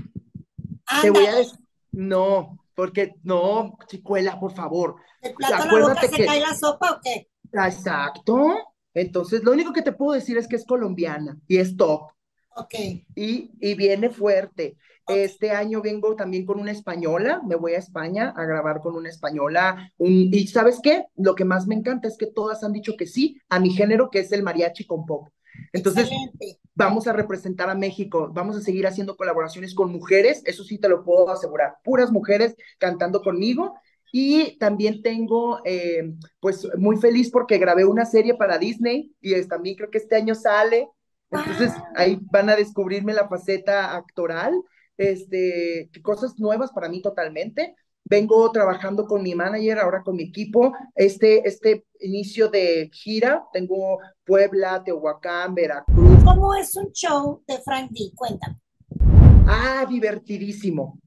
Te 1.02 1.12
voy 1.12 1.26
a 1.26 1.36
decir, 1.36 1.60
no, 1.92 2.65
porque 2.74 3.15
no, 3.24 3.78
chicuela, 3.88 4.39
por 4.39 4.54
favor. 4.54 4.96
¿El 5.21 5.34
plato 5.34 5.77
la 5.77 5.88
boca 5.88 6.08
se 6.08 6.25
cae 6.25 6.39
la 6.39 6.55
sopa 6.55 6.91
o 6.91 6.99
qué? 7.03 7.29
Exacto. 7.51 8.58
Entonces, 8.93 9.43
lo 9.43 9.51
único 9.51 9.73
que 9.73 9.82
te 9.82 9.91
puedo 9.91 10.13
decir 10.13 10.38
es 10.38 10.47
que 10.47 10.55
es 10.55 10.65
colombiana 10.65 11.38
y 11.47 11.58
es 11.58 11.77
top. 11.77 12.12
Ok. 12.55 12.73
Y, 13.15 13.51
y 13.60 13.75
viene 13.75 14.10
fuerte. 14.10 14.77
Este 15.08 15.51
año 15.51 15.82
vengo 15.82 16.15
también 16.15 16.45
con 16.45 16.60
una 16.60 16.71
española, 16.71 17.41
me 17.47 17.55
voy 17.55 17.73
a 17.73 17.79
España 17.79 18.32
a 18.36 18.45
grabar 18.45 18.79
con 18.79 18.95
una 18.95 19.10
española. 19.10 19.91
y 19.97 20.47
¿sabes 20.47 20.79
qué? 20.84 21.05
Lo 21.15 21.34
que 21.34 21.45
más 21.45 21.65
me 21.65 21.75
encanta 21.75 22.08
es 22.08 22.15
que 22.17 22.27
todas 22.27 22.63
han 22.63 22.73
dicho 22.73 22.93
que 22.95 23.08
sí 23.08 23.41
a 23.49 23.60
mi 23.60 23.71
género, 23.71 24.12
que 24.12 24.19
es 24.19 24.32
el 24.32 24.43
mariachi 24.43 24.86
con 24.86 25.05
pop. 25.05 25.29
Entonces, 25.73 26.10
vamos 26.75 27.08
a 27.08 27.13
representar 27.13 27.69
a 27.69 27.75
México, 27.75 28.29
vamos 28.32 28.55
a 28.55 28.62
seguir 28.62 28.88
haciendo 28.88 29.17
colaboraciones 29.17 29.73
con 29.73 29.91
mujeres, 29.91 30.41
eso 30.45 30.63
sí 30.63 30.77
te 30.77 30.89
lo 30.89 31.03
puedo 31.03 31.29
asegurar, 31.29 31.77
puras 31.84 32.12
mujeres 32.12 32.55
cantando 32.77 33.21
conmigo. 33.21 33.75
Y 34.12 34.58
también 34.58 35.02
tengo, 35.02 35.60
eh, 35.65 36.13
pues 36.39 36.67
muy 36.78 36.98
feliz 36.98 37.30
porque 37.32 37.58
grabé 37.58 37.86
una 37.86 38.06
serie 38.06 38.36
para 38.36 38.58
Disney 38.58 39.12
y 39.22 39.41
también 39.48 39.76
creo 39.76 39.89
que 39.89 40.00
este 40.00 40.15
año 40.15 40.36
sale. 40.36 40.89
Entonces 41.32 41.74
ahí 41.95 42.19
van 42.32 42.50
a 42.50 42.56
descubrirme 42.56 43.13
la 43.13 43.28
faceta 43.28 43.95
actoral, 43.95 44.54
este, 44.98 45.89
cosas 46.02 46.39
nuevas 46.39 46.72
para 46.72 46.89
mí 46.89 47.02
totalmente 47.02 47.76
vengo 48.10 48.52
trabajando 48.52 49.06
con 49.06 49.22
mi 49.22 49.36
manager, 49.36 49.80
ahora 49.80 50.02
con 50.02 50.15
mi 50.15 50.24
equipo, 50.24 50.74
este, 50.95 51.48
este 51.48 51.86
inicio 52.00 52.50
de 52.50 52.89
gira, 52.91 53.45
tengo 53.54 54.00
Puebla, 54.26 54.84
Tehuacán, 54.84 55.54
Veracruz. 55.54 56.24
¿Cómo 56.24 56.56
es 56.56 56.76
un 56.76 56.91
show 56.91 57.43
de 57.48 57.60
Frank 57.60 57.91
D? 57.91 58.12
Cuéntame. 58.15 58.60
Ah, 59.48 59.86
divertidísimo. 59.88 61.00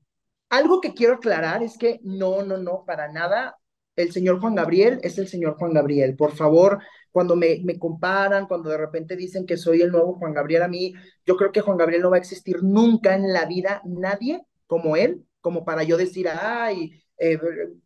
Algo 0.53 0.83
que 0.83 0.93
quiero 0.93 1.15
aclarar 1.15 1.62
es 1.62 1.79
que 1.79 1.99
no, 2.03 2.43
no, 2.43 2.59
no, 2.59 2.85
para 2.87 3.11
nada. 3.11 3.57
El 3.97 4.12
señor 4.12 4.38
Juan 4.38 4.55
Gabriel 4.55 5.01
es 5.03 5.17
el 5.17 5.27
señor 5.27 5.57
Juan 5.57 5.73
Gabriel. 5.73 6.15
Por 6.15 6.33
favor, 6.33 6.79
cuando 7.11 7.37
me, 7.37 7.62
me, 7.65 7.79
comparan, 7.79 8.47
cuando 8.47 8.69
de 8.69 8.77
repente 8.77 9.17
dicen 9.17 9.47
que 9.47 9.57
soy 9.57 9.81
el 9.81 9.91
nuevo 9.91 10.12
Juan 10.19 10.35
Gabriel, 10.35 10.62
a 10.62 10.69
mí, 10.69 10.93
yo 11.25 11.38
creo 11.38 11.53
que 11.53 11.62
Juan 11.62 11.79
Gabriel 11.79 12.03
no 12.03 12.11
va 12.11 12.17
a 12.17 12.21
existir 12.21 12.62
nunca 12.62 13.15
en 13.15 13.33
la 13.33 13.47
vida, 13.47 13.81
nadie 13.87 14.43
como 14.67 14.95
él, 14.95 15.25
como 15.41 15.65
para 15.65 15.85
yo 15.85 15.97
decir, 15.97 16.29
ay, 16.29 17.03
eh, 17.17 17.38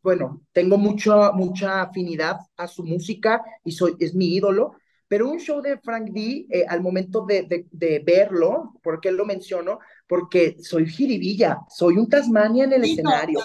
bueno, 0.03 0.43
tengo 0.51 0.77
mucho, 0.77 1.33
mucha 1.35 1.83
afinidad 1.83 2.39
a 2.57 2.67
su 2.67 2.83
música 2.83 3.45
y 3.63 3.71
soy, 3.71 3.95
es 4.01 4.13
mi 4.13 4.35
ídolo, 4.35 4.73
pero 5.09 5.29
un 5.29 5.39
show 5.39 5.61
de 5.61 5.79
Frank 5.79 6.09
D, 6.11 6.47
eh, 6.51 6.65
al 6.69 6.81
momento 6.81 7.25
de, 7.25 7.67
de, 7.71 7.99
verlo, 8.05 8.73
¿por 8.83 9.01
qué 9.01 9.13
lo 9.13 9.25
menciono? 9.25 9.79
Porque 10.09 10.57
soy 10.61 10.87
jiribilla, 10.87 11.61
soy 11.69 11.97
un 11.97 12.09
Tasmania 12.09 12.65
en 12.65 12.73
el 12.75 12.85
escenario. 12.85 13.41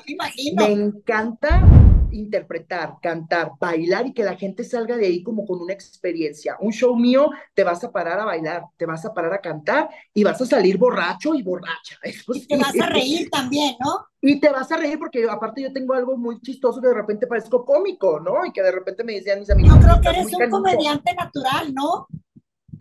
me 0.56 0.72
encanta 0.72 1.64
interpretar, 2.12 2.96
cantar, 3.02 3.54
bailar 3.60 4.08
y 4.08 4.14
que 4.14 4.24
la 4.24 4.36
gente 4.36 4.64
salga 4.64 4.98
de 4.98 5.06
ahí 5.08 5.24
como 5.24 5.46
con 5.46 5.62
una 5.62 5.74
experiencia. 5.74 6.58
Un 6.60 6.72
show 6.72 6.96
mío, 6.96 7.30
te 7.54 7.64
vas 7.64 7.84
a 7.84 7.92
parar 7.92 8.20
a 8.20 8.26
bailar, 8.26 8.64
te 8.78 8.86
vas 8.86 9.06
a 9.06 9.14
parar 9.14 9.34
a 9.34 9.42
cantar 9.42 9.90
y 10.14 10.24
vas 10.24 10.42
a 10.42 10.46
salir 10.46 10.78
borracho 10.78 11.34
y 11.34 11.42
borracha. 11.42 11.98
y 12.34 12.48
te 12.48 12.58
vas 12.58 12.80
a 12.80 12.88
reír 12.88 13.30
también, 13.30 13.76
¿no? 13.80 14.06
Y 14.22 14.40
te 14.40 14.50
vas 14.50 14.72
a 14.72 14.78
reír 14.78 15.00
porque 15.00 15.26
aparte 15.30 15.62
yo 15.62 15.74
tengo 15.74 15.94
algo 15.94 16.18
muy 16.18 16.40
chistoso 16.42 16.80
que 16.82 16.88
de 16.88 16.94
repente 16.94 17.28
parezco 17.28 17.66
cómico, 17.66 18.20
¿no? 18.20 18.46
Y 18.46 18.52
que 18.52 18.62
de 18.62 18.72
repente 18.72 19.04
me 19.04 19.14
decían 19.14 19.40
mis 19.40 19.50
amigos. 19.50 19.76
Yo 19.76 19.82
creo 19.82 20.02
que 20.02 20.10
eres 20.10 20.34
un 20.34 20.50
comediante 20.50 21.14
natural, 21.16 21.74
¿no? 21.74 22.08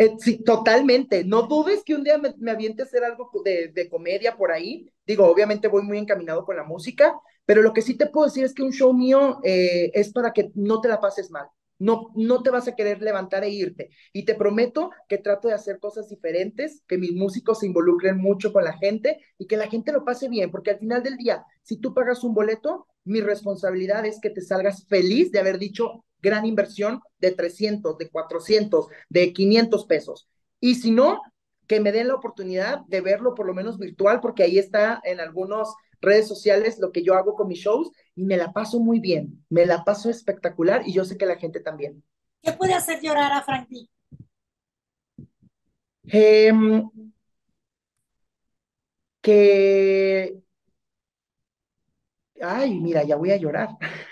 Eh, 0.00 0.16
sí, 0.18 0.42
totalmente. 0.42 1.24
No 1.24 1.42
dudes 1.42 1.82
que 1.84 1.94
un 1.94 2.02
día 2.02 2.16
me, 2.16 2.34
me 2.38 2.52
aviente 2.52 2.80
a 2.80 2.86
hacer 2.86 3.04
algo 3.04 3.30
de, 3.44 3.68
de, 3.68 3.90
comedia 3.90 4.34
por 4.34 4.50
ahí. 4.50 4.90
Digo, 5.06 5.26
obviamente 5.26 5.68
voy 5.68 5.82
muy 5.82 5.98
encaminado 5.98 6.46
con 6.46 6.56
la 6.56 6.64
música, 6.64 7.14
pero 7.44 7.60
lo 7.60 7.74
que 7.74 7.82
sí 7.82 7.98
te 7.98 8.06
puedo 8.06 8.26
decir 8.26 8.44
es 8.44 8.54
que 8.54 8.62
un 8.62 8.72
show 8.72 8.94
mío 8.94 9.40
eh, 9.44 9.90
es 9.92 10.10
para 10.10 10.32
que 10.32 10.52
no 10.54 10.80
te 10.80 10.88
la 10.88 11.00
pases 11.00 11.30
mal. 11.30 11.48
no, 11.78 12.12
no 12.14 12.42
te 12.42 12.50
vas 12.50 12.66
a 12.68 12.74
querer 12.74 13.02
levantar 13.02 13.44
e 13.44 13.50
irte. 13.50 13.90
Y 14.14 14.24
te 14.24 14.34
prometo 14.34 14.90
que 15.06 15.18
trato 15.18 15.48
de 15.48 15.54
hacer 15.54 15.78
cosas 15.78 16.08
diferentes, 16.08 16.82
que 16.88 16.96
mis 16.98 17.12
músicos 17.12 17.58
se 17.60 17.66
involucren 17.66 18.16
mucho 18.18 18.52
con 18.54 18.64
la 18.64 18.78
gente 18.78 19.18
y 19.38 19.46
que 19.46 19.58
la 19.58 19.68
gente 19.68 19.92
lo 19.92 20.04
pase 20.04 20.28
bien, 20.30 20.50
porque 20.50 20.70
al 20.70 20.78
final 20.78 21.02
del 21.02 21.16
día, 21.18 21.44
si 21.62 21.76
tú 21.76 21.92
pagas 21.92 22.24
un 22.24 22.32
boleto, 22.34 22.86
mi 23.04 23.20
responsabilidad 23.20 24.06
es 24.06 24.18
que 24.20 24.30
te 24.30 24.40
salgas 24.40 24.86
feliz 24.88 25.30
de 25.30 25.40
haber 25.40 25.58
dicho 25.58 26.04
gran 26.20 26.46
inversión 26.46 27.00
de 27.18 27.32
300, 27.32 27.98
de 27.98 28.08
400, 28.08 28.86
de 29.08 29.32
500 29.32 29.86
pesos. 29.86 30.28
Y 30.60 30.76
si 30.76 30.90
no, 30.90 31.20
que 31.66 31.80
me 31.80 31.92
den 31.92 32.08
la 32.08 32.14
oportunidad 32.14 32.80
de 32.86 33.00
verlo 33.00 33.34
por 33.34 33.46
lo 33.46 33.54
menos 33.54 33.78
virtual, 33.78 34.20
porque 34.20 34.42
ahí 34.42 34.58
está 34.58 35.00
en 35.04 35.20
algunas 35.20 35.68
redes 36.00 36.26
sociales 36.26 36.78
lo 36.78 36.92
que 36.92 37.02
yo 37.02 37.14
hago 37.14 37.34
con 37.34 37.48
mis 37.48 37.60
shows 37.60 37.90
y 38.14 38.24
me 38.24 38.36
la 38.36 38.52
paso 38.52 38.80
muy 38.80 39.00
bien, 39.00 39.44
me 39.48 39.66
la 39.66 39.84
paso 39.84 40.10
espectacular 40.10 40.82
y 40.86 40.92
yo 40.92 41.04
sé 41.04 41.16
que 41.16 41.26
la 41.26 41.36
gente 41.36 41.60
también. 41.60 42.02
¿Qué 42.42 42.52
puede 42.52 42.74
hacer 42.74 43.00
llorar 43.00 43.32
a 43.32 43.42
Franklin? 43.42 43.88
Em, 46.04 46.90
que, 49.22 50.42
ay, 52.40 52.80
mira, 52.80 53.04
ya 53.04 53.16
voy 53.16 53.30
a 53.30 53.36
llorar. 53.36 53.68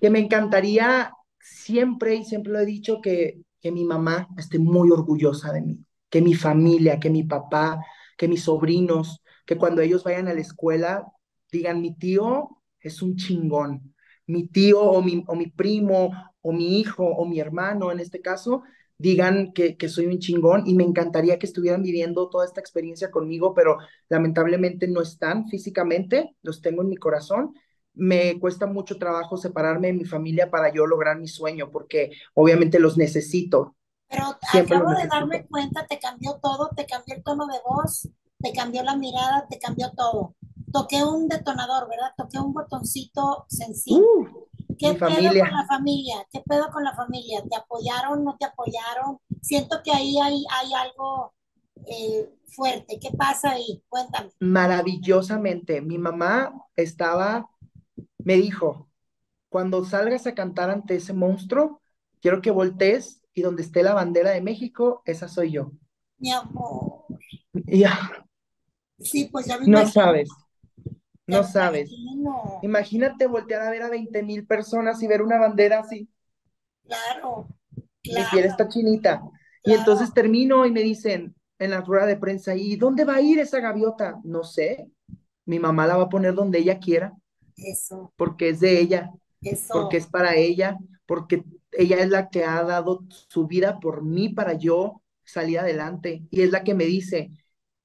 que 0.00 0.10
me 0.10 0.18
encantaría 0.18 1.12
siempre, 1.40 2.14
y 2.16 2.24
siempre 2.24 2.52
lo 2.52 2.60
he 2.60 2.66
dicho, 2.66 3.00
que, 3.00 3.40
que 3.60 3.72
mi 3.72 3.84
mamá 3.84 4.28
esté 4.36 4.58
muy 4.58 4.90
orgullosa 4.90 5.52
de 5.52 5.62
mí, 5.62 5.84
que 6.10 6.20
mi 6.20 6.34
familia, 6.34 7.00
que 7.00 7.10
mi 7.10 7.24
papá, 7.24 7.80
que 8.16 8.28
mis 8.28 8.42
sobrinos, 8.44 9.22
que 9.46 9.56
cuando 9.56 9.80
ellos 9.80 10.04
vayan 10.04 10.28
a 10.28 10.34
la 10.34 10.40
escuela 10.40 11.06
digan, 11.50 11.82
mi 11.82 11.94
tío 11.94 12.48
es 12.80 13.02
un 13.02 13.16
chingón, 13.16 13.94
mi 14.26 14.48
tío 14.48 14.80
o 14.80 15.02
mi, 15.02 15.22
o 15.26 15.34
mi 15.34 15.46
primo 15.46 16.10
o 16.40 16.52
mi 16.52 16.80
hijo 16.80 17.04
o 17.04 17.26
mi 17.26 17.40
hermano 17.40 17.92
en 17.92 18.00
este 18.00 18.20
caso, 18.20 18.62
digan 18.98 19.52
que, 19.52 19.76
que, 19.76 19.88
soy 19.88 20.06
un 20.06 20.18
chingón 20.18 20.66
y 20.66 20.74
me 20.74 20.84
encantaría 20.84 21.38
que 21.38 21.46
estuvieran 21.46 21.82
viviendo 21.82 22.28
toda 22.30 22.46
esta 22.46 22.60
experiencia 22.60 23.10
conmigo, 23.10 23.52
pero 23.54 23.78
lamentablemente 24.08 24.88
no 24.88 25.02
están 25.02 25.48
físicamente, 25.48 26.36
los 26.42 26.62
tengo 26.62 26.82
en 26.82 26.88
mi 26.88 26.96
corazón 26.96 27.54
me 27.94 28.38
cuesta 28.40 28.66
mucho 28.66 28.98
trabajo 28.98 29.36
separarme 29.36 29.88
de 29.88 29.92
mi 29.94 30.04
familia 30.04 30.50
para 30.50 30.72
yo 30.72 30.86
lograr 30.86 31.18
mi 31.18 31.28
sueño, 31.28 31.70
porque 31.70 32.12
obviamente 32.34 32.78
los 32.78 32.96
necesito. 32.96 33.76
Pero 34.08 34.36
acabo 34.52 34.90
de 34.90 35.06
darme 35.06 35.46
cuenta, 35.46 35.86
te 35.86 35.98
cambió 35.98 36.38
todo, 36.42 36.70
te 36.76 36.84
cambió 36.84 37.16
el 37.16 37.22
tono 37.22 37.46
de 37.46 37.58
voz, 37.66 38.08
te 38.38 38.52
cambió 38.52 38.82
la 38.82 38.96
mirada, 38.96 39.46
te 39.48 39.58
cambió 39.58 39.90
todo. 39.96 40.34
Toqué 40.70 41.04
un 41.04 41.28
detonador, 41.28 41.88
¿verdad? 41.88 42.12
Toqué 42.16 42.38
un 42.38 42.52
botoncito 42.52 43.46
sencillo. 43.48 44.00
Uh, 44.00 44.48
¿Qué 44.78 44.94
pedo 44.94 45.28
con 45.28 45.50
la 45.50 45.66
familia? 45.66 46.26
¿Qué 46.30 46.40
pedo 46.40 46.70
con 46.72 46.84
la 46.84 46.94
familia? 46.94 47.42
¿Te 47.48 47.56
apoyaron, 47.56 48.24
no 48.24 48.36
te 48.38 48.46
apoyaron? 48.46 49.18
Siento 49.40 49.80
que 49.84 49.92
ahí 49.92 50.18
hay, 50.18 50.44
hay 50.50 50.72
algo 50.74 51.34
eh, 51.86 52.34
fuerte. 52.46 52.98
¿Qué 53.00 53.10
pasa 53.16 53.50
ahí? 53.50 53.82
Cuéntame. 53.88 54.30
Maravillosamente. 54.40 55.80
Mi 55.80 55.98
mamá 55.98 56.52
estaba 56.76 57.48
me 58.24 58.34
dijo, 58.34 58.88
cuando 59.48 59.84
salgas 59.84 60.26
a 60.26 60.34
cantar 60.34 60.70
ante 60.70 60.96
ese 60.96 61.12
monstruo, 61.12 61.80
quiero 62.20 62.40
que 62.40 62.50
voltees 62.50 63.22
y 63.34 63.42
donde 63.42 63.62
esté 63.62 63.82
la 63.82 63.94
bandera 63.94 64.30
de 64.30 64.40
México, 64.40 65.02
esa 65.04 65.28
soy 65.28 65.52
yo. 65.52 65.72
Mi 66.18 66.32
amor. 66.32 67.04
Ya. 67.52 68.26
Sí, 68.98 69.28
pues 69.30 69.46
ya 69.46 69.58
No 69.66 69.86
sabes. 69.86 70.28
No 71.26 71.44
sabes. 71.44 71.90
Imagínate 72.62 73.26
voltear 73.26 73.62
a 73.62 73.70
ver 73.70 73.82
a 73.82 73.90
20 73.90 74.22
mil 74.22 74.46
personas 74.46 75.02
y 75.02 75.06
ver 75.06 75.22
una 75.22 75.38
bandera 75.38 75.80
así. 75.80 76.08
Claro. 76.84 77.48
claro. 78.02 78.24
Mi 78.24 78.30
piel 78.30 78.44
está 78.44 78.68
chinita. 78.68 79.22
Y 79.64 79.72
entonces 79.72 80.12
termino 80.12 80.66
y 80.66 80.72
me 80.72 80.82
dicen 80.82 81.34
en 81.58 81.70
la 81.70 81.80
rueda 81.80 82.06
de 82.06 82.16
prensa, 82.16 82.56
¿y 82.56 82.76
dónde 82.76 83.04
va 83.04 83.16
a 83.16 83.20
ir 83.20 83.38
esa 83.38 83.60
gaviota? 83.60 84.20
No 84.24 84.42
sé. 84.42 84.90
Mi 85.44 85.58
mamá 85.58 85.86
la 85.86 85.96
va 85.96 86.04
a 86.04 86.08
poner 86.08 86.34
donde 86.34 86.58
ella 86.58 86.78
quiera. 86.78 87.12
Eso. 87.56 88.12
Porque 88.16 88.50
es 88.50 88.60
de 88.60 88.80
ella. 88.80 89.10
Porque 89.72 89.96
es 89.96 90.06
para 90.06 90.36
ella. 90.36 90.78
Porque 91.06 91.44
ella 91.72 91.98
es 91.98 92.08
la 92.08 92.28
que 92.28 92.44
ha 92.44 92.62
dado 92.62 93.04
su 93.08 93.46
vida 93.46 93.80
por 93.80 94.02
mí 94.02 94.28
para 94.28 94.54
yo 94.54 95.02
salir 95.24 95.58
adelante. 95.58 96.22
Y 96.30 96.42
es 96.42 96.50
la 96.50 96.64
que 96.64 96.74
me 96.74 96.84
dice, 96.84 97.30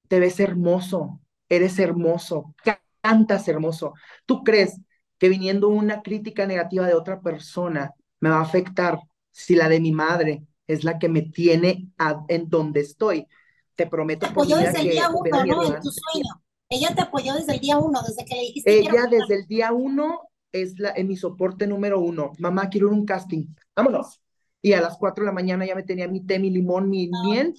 te 0.08 0.20
ves 0.20 0.40
hermoso, 0.40 1.20
eres 1.48 1.78
hermoso, 1.78 2.54
cantas 3.00 3.48
hermoso. 3.48 3.94
¿Tú 4.26 4.42
crees 4.44 4.80
que 5.18 5.28
viniendo 5.28 5.68
una 5.68 6.02
crítica 6.02 6.46
negativa 6.46 6.86
de 6.86 6.94
otra 6.94 7.20
persona 7.20 7.94
me 8.20 8.30
va 8.30 8.38
a 8.38 8.42
afectar 8.42 8.98
si 9.30 9.54
la 9.54 9.68
de 9.68 9.80
mi 9.80 9.92
madre 9.92 10.44
es 10.66 10.84
la 10.84 10.98
que 10.98 11.08
me 11.08 11.22
tiene 11.22 11.88
en 12.28 12.48
donde 12.48 12.80
estoy? 12.80 13.26
Te 13.74 13.86
prometo. 13.86 14.26
Te 14.26 14.32
apoyó 14.32 14.56
desde 14.56 14.80
el 14.80 14.90
día 14.90 15.08
uno, 15.08 15.44
¿no? 15.44 15.62
En 15.64 15.80
tu 15.80 15.90
sueño. 15.90 16.42
Ella 16.70 16.94
te 16.94 17.02
apoyó 17.02 17.34
desde 17.34 17.54
el 17.54 17.60
día 17.60 17.78
uno, 17.78 18.00
desde 18.06 18.24
que 18.24 18.34
le 18.34 18.40
dijiste. 18.42 18.78
Ella 18.78 19.06
desde 19.10 19.34
el 19.34 19.46
día 19.46 19.72
uno 19.72 20.28
es 20.52 20.78
la, 20.78 20.90
en 20.90 21.08
mi 21.08 21.16
soporte 21.16 21.66
número 21.66 22.00
uno. 22.00 22.32
Mamá, 22.38 22.68
quiero 22.68 22.90
un 22.90 23.06
casting. 23.06 23.46
Vámonos. 23.74 24.20
Y 24.60 24.72
a 24.72 24.80
las 24.80 24.98
cuatro 24.98 25.24
de 25.24 25.26
la 25.26 25.32
mañana 25.32 25.64
ya 25.64 25.74
me 25.74 25.82
tenía 25.82 26.08
mi 26.08 26.20
té, 26.20 26.38
mi 26.38 26.50
limón, 26.50 26.90
mi 26.90 27.10
miel. 27.24 27.54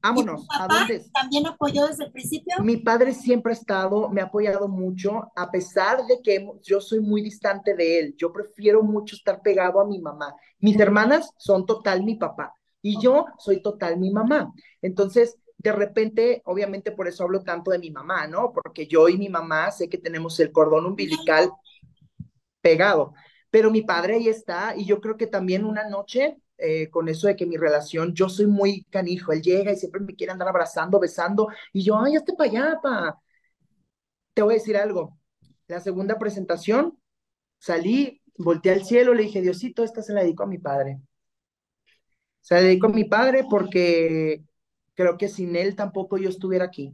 Vámonos. 0.00 0.46
¿A 0.50 0.68
dónde? 0.68 1.04
¿También 1.12 1.46
apoyó 1.46 1.88
desde 1.88 2.04
el 2.04 2.12
principio? 2.12 2.54
Mi 2.62 2.76
padre 2.76 3.12
siempre 3.12 3.52
ha 3.52 3.56
estado, 3.56 4.08
me 4.10 4.20
ha 4.20 4.24
apoyado 4.24 4.68
mucho, 4.68 5.32
a 5.34 5.50
pesar 5.50 6.06
de 6.06 6.20
que 6.22 6.48
yo 6.62 6.80
soy 6.80 7.00
muy 7.00 7.22
distante 7.22 7.74
de 7.74 7.98
él. 7.98 8.14
Yo 8.16 8.32
prefiero 8.32 8.84
mucho 8.84 9.16
estar 9.16 9.42
pegado 9.42 9.80
a 9.80 9.86
mi 9.86 9.98
mamá. 9.98 10.36
Mis 10.60 10.78
hermanas 10.78 11.32
son 11.36 11.66
total 11.66 12.04
mi 12.04 12.14
papá 12.14 12.54
y 12.80 13.00
yo 13.00 13.26
soy 13.38 13.60
total 13.60 13.98
mi 13.98 14.12
mamá. 14.12 14.52
Entonces, 14.80 15.36
de 15.58 15.72
repente, 15.72 16.42
obviamente 16.44 16.92
por 16.92 17.08
eso 17.08 17.24
hablo 17.24 17.42
tanto 17.42 17.70
de 17.70 17.78
mi 17.78 17.90
mamá, 17.90 18.26
¿no? 18.26 18.52
Porque 18.52 18.86
yo 18.86 19.08
y 19.08 19.18
mi 19.18 19.28
mamá 19.28 19.70
sé 19.70 19.88
que 19.88 19.98
tenemos 19.98 20.38
el 20.40 20.52
cordón 20.52 20.86
umbilical 20.86 21.50
pegado, 22.60 23.14
pero 23.50 23.70
mi 23.70 23.82
padre 23.82 24.16
ahí 24.16 24.28
está 24.28 24.74
y 24.76 24.84
yo 24.86 25.00
creo 25.00 25.16
que 25.16 25.26
también 25.26 25.64
una 25.64 25.88
noche, 25.88 26.38
eh, 26.58 26.90
con 26.90 27.08
eso 27.08 27.26
de 27.26 27.36
que 27.36 27.46
mi 27.46 27.56
relación, 27.56 28.14
yo 28.14 28.28
soy 28.28 28.46
muy 28.46 28.84
canijo, 28.90 29.32
él 29.32 29.42
llega 29.42 29.72
y 29.72 29.76
siempre 29.76 30.00
me 30.00 30.14
quiere 30.14 30.32
andar 30.32 30.48
abrazando, 30.48 31.00
besando 31.00 31.48
y 31.72 31.82
yo, 31.84 31.98
ay, 31.98 32.16
hazte 32.16 32.34
para 32.34 32.50
allá, 32.50 32.80
pa. 32.82 33.20
Te 34.34 34.42
voy 34.42 34.54
a 34.54 34.58
decir 34.58 34.76
algo, 34.76 35.18
la 35.68 35.80
segunda 35.80 36.18
presentación, 36.18 36.98
salí, 37.58 38.22
volteé 38.38 38.72
al 38.72 38.84
cielo, 38.84 39.14
le 39.14 39.24
dije, 39.24 39.40
Diosito, 39.40 39.82
esta 39.84 40.02
se 40.02 40.12
la 40.12 40.22
dedico 40.22 40.42
a 40.44 40.46
mi 40.46 40.58
padre. 40.58 41.00
Se 42.40 42.54
la 42.54 42.60
dedico 42.60 42.86
a 42.86 42.90
mi 42.90 43.04
padre 43.04 43.44
porque 43.50 44.44
creo 44.96 45.16
que 45.16 45.28
sin 45.28 45.54
él 45.54 45.76
tampoco 45.76 46.18
yo 46.18 46.28
estuviera 46.28 46.64
aquí. 46.64 46.92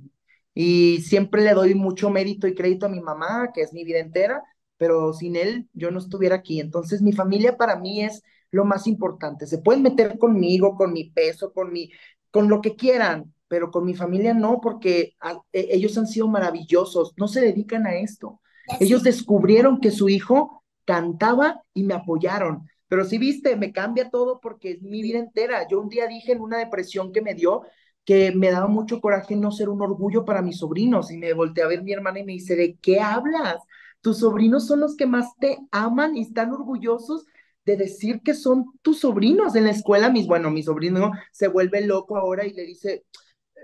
Y 0.54 1.00
siempre 1.00 1.42
le 1.42 1.54
doy 1.54 1.74
mucho 1.74 2.10
mérito 2.10 2.46
y 2.46 2.54
crédito 2.54 2.86
a 2.86 2.90
mi 2.90 3.00
mamá, 3.00 3.52
que 3.54 3.62
es 3.62 3.72
mi 3.72 3.84
vida 3.84 4.00
entera, 4.00 4.42
pero 4.76 5.14
sin 5.14 5.36
él 5.36 5.68
yo 5.72 5.90
no 5.90 5.98
estuviera 5.98 6.36
aquí. 6.36 6.60
Entonces 6.60 7.00
mi 7.00 7.12
familia 7.12 7.56
para 7.56 7.76
mí 7.76 8.02
es 8.02 8.22
lo 8.50 8.64
más 8.64 8.86
importante. 8.86 9.46
Se 9.46 9.58
pueden 9.58 9.82
meter 9.82 10.18
conmigo, 10.18 10.76
con 10.76 10.92
mi 10.92 11.10
peso, 11.10 11.52
con 11.54 11.72
mi, 11.72 11.90
con 12.30 12.48
lo 12.48 12.60
que 12.60 12.76
quieran, 12.76 13.32
pero 13.48 13.70
con 13.70 13.84
mi 13.84 13.94
familia 13.94 14.34
no, 14.34 14.60
porque 14.60 15.14
e, 15.52 15.68
ellos 15.70 15.96
han 15.96 16.06
sido 16.06 16.28
maravillosos, 16.28 17.14
no 17.16 17.28
se 17.28 17.40
dedican 17.40 17.86
a 17.86 17.94
esto. 17.94 18.40
Ellos 18.78 19.02
descubrieron 19.02 19.80
que 19.80 19.90
su 19.90 20.08
hijo 20.08 20.64
cantaba 20.84 21.62
y 21.74 21.84
me 21.84 21.94
apoyaron. 21.94 22.68
Pero 22.88 23.04
si 23.04 23.18
viste, 23.18 23.56
me 23.56 23.72
cambia 23.72 24.10
todo 24.10 24.38
porque 24.40 24.72
es 24.72 24.82
mi 24.82 25.02
vida 25.02 25.18
entera. 25.18 25.66
Yo 25.66 25.80
un 25.80 25.88
día 25.88 26.06
dije 26.06 26.32
en 26.32 26.42
una 26.42 26.58
depresión 26.58 27.12
que 27.12 27.22
me 27.22 27.34
dio, 27.34 27.62
que 28.04 28.32
me 28.32 28.50
daba 28.50 28.66
mucho 28.66 29.00
coraje 29.00 29.36
no 29.36 29.52
ser 29.52 29.68
un 29.68 29.82
orgullo 29.82 30.24
para 30.24 30.42
mis 30.42 30.58
sobrinos. 30.58 31.10
Y 31.10 31.18
me 31.18 31.32
volteé 31.32 31.64
a 31.64 31.68
ver 31.68 31.82
mi 31.82 31.92
hermana 31.92 32.20
y 32.20 32.24
me 32.24 32.32
dice, 32.32 32.56
¿de 32.56 32.76
qué 32.80 33.00
hablas? 33.00 33.62
Tus 34.00 34.18
sobrinos 34.18 34.66
son 34.66 34.80
los 34.80 34.96
que 34.96 35.06
más 35.06 35.36
te 35.38 35.58
aman 35.70 36.16
y 36.16 36.22
están 36.22 36.52
orgullosos 36.52 37.24
de 37.64 37.76
decir 37.76 38.20
que 38.22 38.34
son 38.34 38.66
tus 38.82 39.00
sobrinos 39.00 39.54
en 39.54 39.64
la 39.64 39.70
escuela. 39.70 40.10
Mis, 40.10 40.26
bueno, 40.26 40.50
mi 40.50 40.62
sobrino 40.62 41.12
se 41.30 41.48
vuelve 41.48 41.86
loco 41.86 42.16
ahora 42.16 42.44
y 42.44 42.52
le 42.52 42.64
dice, 42.64 43.04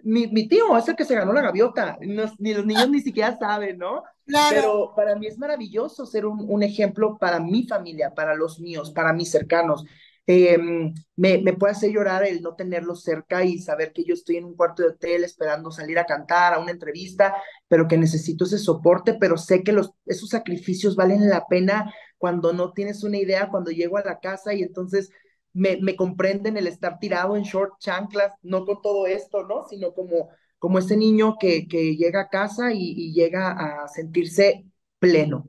mi, 0.05 0.27
mi 0.29 0.49
tío 0.49 0.77
es 0.77 0.89
el 0.89 0.97
que 0.97 1.05
se 1.05 1.15
ganó 1.15 1.33
la 1.33 1.43
gaviota. 1.43 1.99
ni 2.39 2.55
los 2.55 2.67
niños 2.67 2.91
ni 2.91 3.01
siquiera 3.01 3.37
saben, 3.39 3.79
¿no? 3.79 4.03
Pero 4.49 4.93
para 4.95 5.17
mí 5.17 5.27
es 5.27 5.39
maravilloso 5.39 6.07
ser 6.07 6.27
un, 6.27 6.45
un 6.49 6.63
ejemplo 6.63 7.19
para 7.19 7.41
mi 7.41 7.67
familia, 7.67 8.15
para 8.15 8.35
los 8.35 8.61
míos, 8.61 8.93
para 8.93 9.13
mis 9.13 9.31
cercanos. 9.31 9.85
Em, 10.31 10.93
me, 11.17 11.39
me, 11.39 11.55
puede 11.55 11.73
hacer 11.73 11.91
llorar 11.91 12.23
el 12.23 12.43
no 12.43 12.55
tenerlos 12.55 13.03
cerca 13.03 13.45
y 13.45 13.61
saber 13.61 13.95
que 13.95 14.05
yo 14.05 14.13
estoy 14.13 14.37
en 14.37 14.45
un 14.45 14.55
cuarto 14.55 14.83
de 14.83 14.91
hotel 14.91 15.25
esperando 15.25 15.71
salir 15.71 15.99
a 15.99 16.05
cantar, 16.05 16.53
a 16.53 16.59
una 16.59 16.71
entrevista, 16.71 17.35
pero 17.67 17.89
que 17.89 17.97
necesito 17.97 18.45
ese 18.45 18.59
soporte, 18.59 19.15
pero 19.15 19.39
sé 19.39 19.63
que 19.63 19.73
los, 19.73 19.93
esos 20.05 20.29
sacrificios 20.29 20.97
valen 20.97 21.31
la 21.31 21.47
pena 21.47 21.95
cuando 22.19 22.53
no 22.53 22.75
tienes 22.75 23.05
una 23.05 23.17
idea, 23.17 23.49
cuando 23.49 23.71
llego 23.71 23.97
a 23.97 24.05
la 24.05 24.21
casa 24.21 24.53
y 24.53 24.63
entonces 24.63 25.09
me, 25.55 25.79
me 25.81 25.97
comprenden 25.97 26.59
el 26.59 26.67
estar 26.67 26.99
tirado 26.99 27.35
en 27.35 27.45
short 27.45 27.79
chanclas, 27.79 28.35
no 28.43 28.67
con 28.67 28.83
todo 28.83 29.07
esto, 29.07 29.45
¿no? 29.45 29.65
Sino 29.67 29.95
como, 29.95 30.29
como 30.59 30.79
ese 30.79 30.99
niño 30.99 31.37
que, 31.41 31.67
que 31.67 31.97
llega 31.97 32.21
a 32.21 32.29
casa 32.29 32.75
y, 32.75 32.83
y 32.83 33.15
llega 33.15 33.53
a 33.53 33.89
sentirse 33.89 34.67
pleno. 34.99 35.49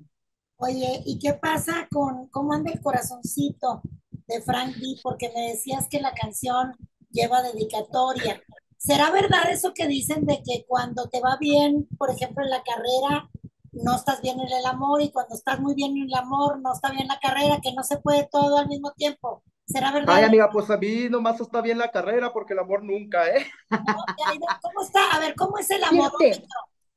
Oye, 0.55 1.01
¿y 1.05 1.19
qué 1.19 1.33
pasa 1.33 1.85
con 1.91 2.27
cómo 2.29 2.53
anda 2.53 2.71
el 2.71 2.79
corazoncito? 2.79 3.81
De 4.29 4.41
Frank 4.41 4.75
D, 4.75 4.95
porque 5.03 5.31
me 5.35 5.49
decías 5.49 5.87
que 5.89 5.99
la 5.99 6.13
canción 6.13 6.75
lleva 7.11 7.41
dedicatoria. 7.41 8.41
¿Será 8.77 9.11
verdad 9.11 9.51
eso 9.51 9.73
que 9.73 9.87
dicen 9.87 10.25
de 10.25 10.37
que 10.37 10.65
cuando 10.67 11.09
te 11.09 11.19
va 11.19 11.37
bien, 11.39 11.87
por 11.97 12.09
ejemplo, 12.11 12.43
en 12.43 12.51
la 12.51 12.63
carrera, 12.63 13.29
no 13.73 13.95
estás 13.95 14.21
bien 14.21 14.39
en 14.39 14.47
el 14.47 14.65
amor 14.65 15.01
y 15.01 15.11
cuando 15.11 15.35
estás 15.35 15.59
muy 15.59 15.75
bien 15.75 15.97
en 15.97 16.03
el 16.03 16.13
amor, 16.13 16.61
no 16.61 16.73
está 16.73 16.91
bien 16.91 17.07
la 17.07 17.19
carrera, 17.19 17.59
que 17.61 17.73
no 17.73 17.83
se 17.83 17.97
puede 17.97 18.27
todo 18.31 18.57
al 18.57 18.67
mismo 18.67 18.91
tiempo? 18.93 19.43
¿Será 19.65 19.91
verdad? 19.91 20.15
Ay, 20.15 20.23
amiga, 20.23 20.49
pues 20.51 20.69
a 20.69 20.77
mí 20.77 21.09
nomás 21.09 21.39
está 21.39 21.61
bien 21.61 21.77
la 21.77 21.91
carrera 21.91 22.31
porque 22.33 22.53
el 22.53 22.59
amor 22.59 22.83
nunca, 22.83 23.27
¿eh? 23.27 23.45
¿Cómo 23.69 24.81
está? 24.81 25.11
A 25.11 25.19
ver, 25.19 25.35
¿cómo 25.35 25.57
es 25.57 25.69
el 25.69 25.83
amor? 25.83 26.11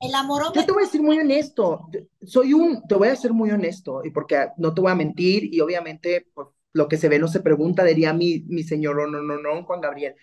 El 0.00 0.14
amor. 0.14 0.52
Yo 0.54 0.64
te 0.64 0.72
voy 0.72 0.82
a 0.82 0.86
decir 0.86 1.02
muy 1.02 1.18
honesto. 1.18 1.88
Soy 2.22 2.54
un, 2.54 2.82
te 2.86 2.94
voy 2.94 3.08
a 3.08 3.16
ser 3.16 3.32
muy 3.32 3.50
honesto 3.50 4.04
y 4.04 4.10
porque 4.10 4.48
no 4.56 4.72
te 4.72 4.80
voy 4.80 4.90
a 4.90 4.96
mentir 4.96 5.52
y 5.52 5.60
obviamente 5.60 6.26
pues, 6.34 6.48
lo 6.72 6.88
que 6.88 6.96
se 6.96 7.08
ve 7.08 7.18
no 7.18 7.28
se 7.28 7.40
pregunta, 7.40 7.84
diría 7.84 8.12
mi, 8.12 8.44
mi 8.48 8.62
señor, 8.62 8.96
no, 8.96 9.06
no, 9.06 9.22
no, 9.22 9.38
no, 9.40 9.64
Juan 9.64 9.80
Gabriel. 9.80 10.14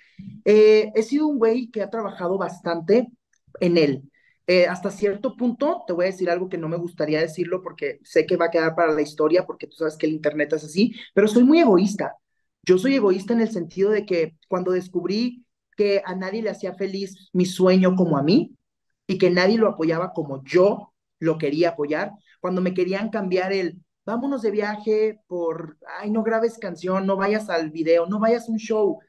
Eh, 0.45 0.91
he 0.95 1.03
sido 1.03 1.27
un 1.27 1.37
güey 1.37 1.67
que 1.69 1.81
ha 1.81 1.89
trabajado 1.89 2.37
bastante 2.37 3.07
en 3.59 3.77
él. 3.77 4.03
Eh, 4.47 4.65
hasta 4.65 4.89
cierto 4.89 5.35
punto, 5.35 5.83
te 5.85 5.93
voy 5.93 6.05
a 6.05 6.07
decir 6.07 6.29
algo 6.29 6.49
que 6.49 6.57
no 6.57 6.67
me 6.67 6.77
gustaría 6.77 7.19
decirlo 7.21 7.61
porque 7.61 7.99
sé 8.03 8.25
que 8.25 8.35
va 8.35 8.45
a 8.45 8.51
quedar 8.51 8.75
para 8.75 8.93
la 8.93 9.01
historia, 9.03 9.45
porque 9.45 9.67
tú 9.67 9.75
sabes 9.77 9.95
que 9.95 10.07
el 10.07 10.13
Internet 10.13 10.53
es 10.53 10.63
así, 10.63 10.95
pero 11.13 11.27
soy 11.27 11.43
muy 11.43 11.59
egoísta. 11.59 12.15
Yo 12.63 12.79
soy 12.79 12.95
egoísta 12.95 13.33
en 13.33 13.41
el 13.41 13.51
sentido 13.51 13.91
de 13.91 14.05
que 14.07 14.35
cuando 14.47 14.71
descubrí 14.71 15.45
que 15.77 16.01
a 16.03 16.15
nadie 16.15 16.41
le 16.41 16.49
hacía 16.49 16.73
feliz 16.73 17.29
mi 17.31 17.45
sueño 17.45 17.95
como 17.95 18.17
a 18.17 18.23
mí 18.23 18.55
y 19.07 19.19
que 19.19 19.29
nadie 19.29 19.57
lo 19.57 19.67
apoyaba 19.67 20.13
como 20.13 20.43
yo 20.43 20.93
lo 21.19 21.37
quería 21.37 21.69
apoyar, 21.69 22.13
cuando 22.41 22.61
me 22.61 22.73
querían 22.73 23.09
cambiar 23.09 23.53
el, 23.53 23.79
vámonos 24.09 24.41
de 24.41 24.49
viaje 24.49 25.19
por, 25.27 25.77
ay, 25.99 26.09
no 26.09 26.23
grabes 26.23 26.57
canción, 26.57 27.05
no 27.05 27.15
vayas 27.15 27.47
al 27.49 27.69
video, 27.69 28.07
no 28.07 28.19
vayas 28.19 28.49
a 28.49 28.51
un 28.51 28.57
show. 28.57 28.99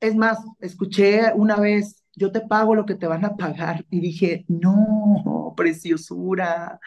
Es 0.00 0.16
más, 0.16 0.38
escuché 0.60 1.32
una 1.34 1.56
vez, 1.56 2.02
yo 2.16 2.32
te 2.32 2.40
pago 2.40 2.74
lo 2.74 2.86
que 2.86 2.94
te 2.94 3.06
van 3.06 3.24
a 3.26 3.36
pagar 3.36 3.84
y 3.90 4.00
dije, 4.00 4.46
no, 4.48 5.52
preciosura, 5.56 6.80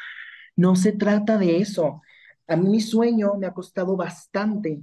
no 0.56 0.76
se 0.76 0.94
trata 0.94 1.38
de 1.38 1.58
eso. 1.58 2.02
A 2.48 2.56
mí 2.56 2.70
mi 2.70 2.82
sueño 2.82 3.36
me 3.36 3.46
ha 3.46 3.54
costado 3.54 3.96
bastante 3.96 4.82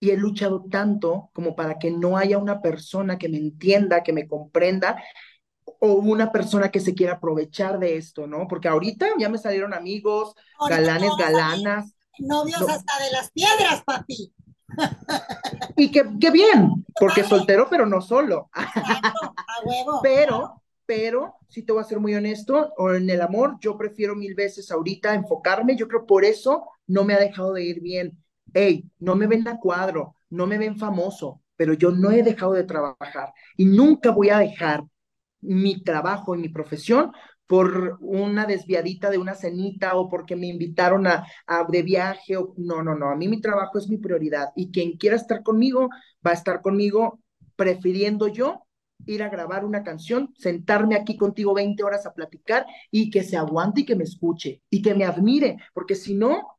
y 0.00 0.10
he 0.10 0.16
luchado 0.18 0.66
tanto 0.70 1.30
como 1.32 1.56
para 1.56 1.78
que 1.78 1.90
no 1.90 2.18
haya 2.18 2.38
una 2.38 2.60
persona 2.60 3.16
que 3.18 3.30
me 3.30 3.38
entienda, 3.38 4.02
que 4.02 4.12
me 4.12 4.28
comprenda 4.28 5.02
o 5.80 5.92
una 5.94 6.32
persona 6.32 6.70
que 6.70 6.80
se 6.80 6.94
quiera 6.94 7.14
aprovechar 7.14 7.78
de 7.78 7.96
esto, 7.96 8.26
¿no? 8.26 8.46
Porque 8.48 8.68
ahorita 8.68 9.06
ya 9.18 9.28
me 9.28 9.38
salieron 9.38 9.74
amigos, 9.74 10.34
galanes, 10.68 11.10
galanas. 11.18 11.94
Novios 12.18 12.62
hasta 12.62 13.04
de 13.04 13.10
las 13.12 13.30
piedras, 13.30 13.82
papi. 13.84 14.32
Y 15.76 15.90
qué 15.90 16.30
bien, 16.30 16.84
porque 16.98 17.24
soltero, 17.24 17.68
pero 17.70 17.86
no 17.86 18.00
solo. 18.00 18.50
Pero, 20.02 20.62
pero, 20.86 21.34
si 21.48 21.62
te 21.62 21.72
voy 21.72 21.82
a 21.82 21.84
ser 21.84 22.00
muy 22.00 22.14
honesto, 22.14 22.72
o 22.76 22.92
en 22.92 23.08
el 23.10 23.20
amor, 23.20 23.56
yo 23.60 23.76
prefiero 23.76 24.14
mil 24.14 24.34
veces 24.34 24.70
ahorita 24.70 25.14
enfocarme, 25.14 25.76
yo 25.76 25.88
creo 25.88 26.06
por 26.06 26.24
eso 26.24 26.68
no 26.86 27.04
me 27.04 27.14
ha 27.14 27.18
dejado 27.18 27.52
de 27.52 27.64
ir 27.64 27.80
bien. 27.80 28.18
Hey, 28.54 28.84
no 28.98 29.14
me 29.14 29.26
ven 29.26 29.46
a 29.48 29.58
cuadro, 29.58 30.14
no 30.30 30.46
me 30.46 30.58
ven 30.58 30.76
famoso, 30.76 31.42
pero 31.56 31.74
yo 31.74 31.90
no 31.90 32.10
he 32.10 32.22
dejado 32.22 32.52
de 32.52 32.64
trabajar 32.64 33.32
y 33.56 33.66
nunca 33.66 34.10
voy 34.10 34.30
a 34.30 34.38
dejar 34.38 34.84
mi 35.40 35.82
trabajo 35.82 36.34
y 36.34 36.38
mi 36.38 36.48
profesión 36.48 37.12
por 37.46 37.96
una 38.00 38.44
desviadita 38.44 39.10
de 39.10 39.18
una 39.18 39.34
cenita 39.34 39.96
o 39.96 40.08
porque 40.08 40.36
me 40.36 40.46
invitaron 40.46 41.06
a, 41.06 41.24
de 41.68 41.82
viaje 41.82 42.36
o 42.36 42.54
no, 42.58 42.82
no, 42.82 42.94
no, 42.94 43.10
a 43.10 43.16
mí 43.16 43.26
mi 43.26 43.40
trabajo 43.40 43.78
es 43.78 43.88
mi 43.88 43.96
prioridad 43.96 44.50
y 44.54 44.70
quien 44.70 44.98
quiera 44.98 45.16
estar 45.16 45.42
conmigo 45.42 45.88
va 46.24 46.32
a 46.32 46.34
estar 46.34 46.60
conmigo 46.60 47.20
prefiriendo 47.56 48.28
yo 48.28 48.64
ir 49.06 49.22
a 49.22 49.30
grabar 49.30 49.64
una 49.64 49.82
canción, 49.82 50.34
sentarme 50.36 50.94
aquí 50.94 51.16
contigo 51.16 51.54
20 51.54 51.82
horas 51.82 52.04
a 52.04 52.12
platicar 52.12 52.66
y 52.90 53.10
que 53.10 53.22
se 53.22 53.36
aguante 53.36 53.80
y 53.80 53.84
que 53.86 53.96
me 53.96 54.04
escuche 54.04 54.62
y 54.68 54.82
que 54.82 54.94
me 54.94 55.04
admire, 55.04 55.56
porque 55.72 55.94
si 55.94 56.14
no, 56.14 56.57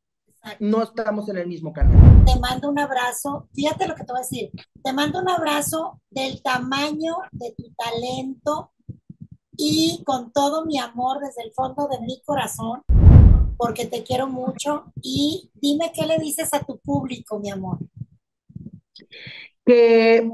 no 0.58 0.82
estamos 0.82 1.28
en 1.28 1.38
el 1.38 1.46
mismo 1.46 1.72
canal. 1.72 2.24
Te 2.24 2.38
mando 2.38 2.70
un 2.70 2.78
abrazo, 2.78 3.48
fíjate 3.54 3.86
lo 3.86 3.94
que 3.94 4.04
te 4.04 4.12
voy 4.12 4.20
a 4.20 4.22
decir, 4.22 4.50
te 4.82 4.92
mando 4.92 5.20
un 5.20 5.28
abrazo 5.28 6.00
del 6.10 6.42
tamaño 6.42 7.16
de 7.32 7.54
tu 7.56 7.72
talento 7.74 8.72
y 9.56 10.02
con 10.04 10.32
todo 10.32 10.64
mi 10.64 10.78
amor 10.78 11.20
desde 11.20 11.42
el 11.42 11.52
fondo 11.52 11.88
de 11.88 12.00
mi 12.00 12.20
corazón, 12.22 12.82
porque 13.58 13.86
te 13.86 14.02
quiero 14.02 14.26
mucho 14.26 14.92
y 15.02 15.50
dime 15.54 15.92
qué 15.94 16.06
le 16.06 16.18
dices 16.18 16.54
a 16.54 16.60
tu 16.60 16.78
público, 16.78 17.38
mi 17.38 17.50
amor. 17.50 17.78
Que, 19.64 20.28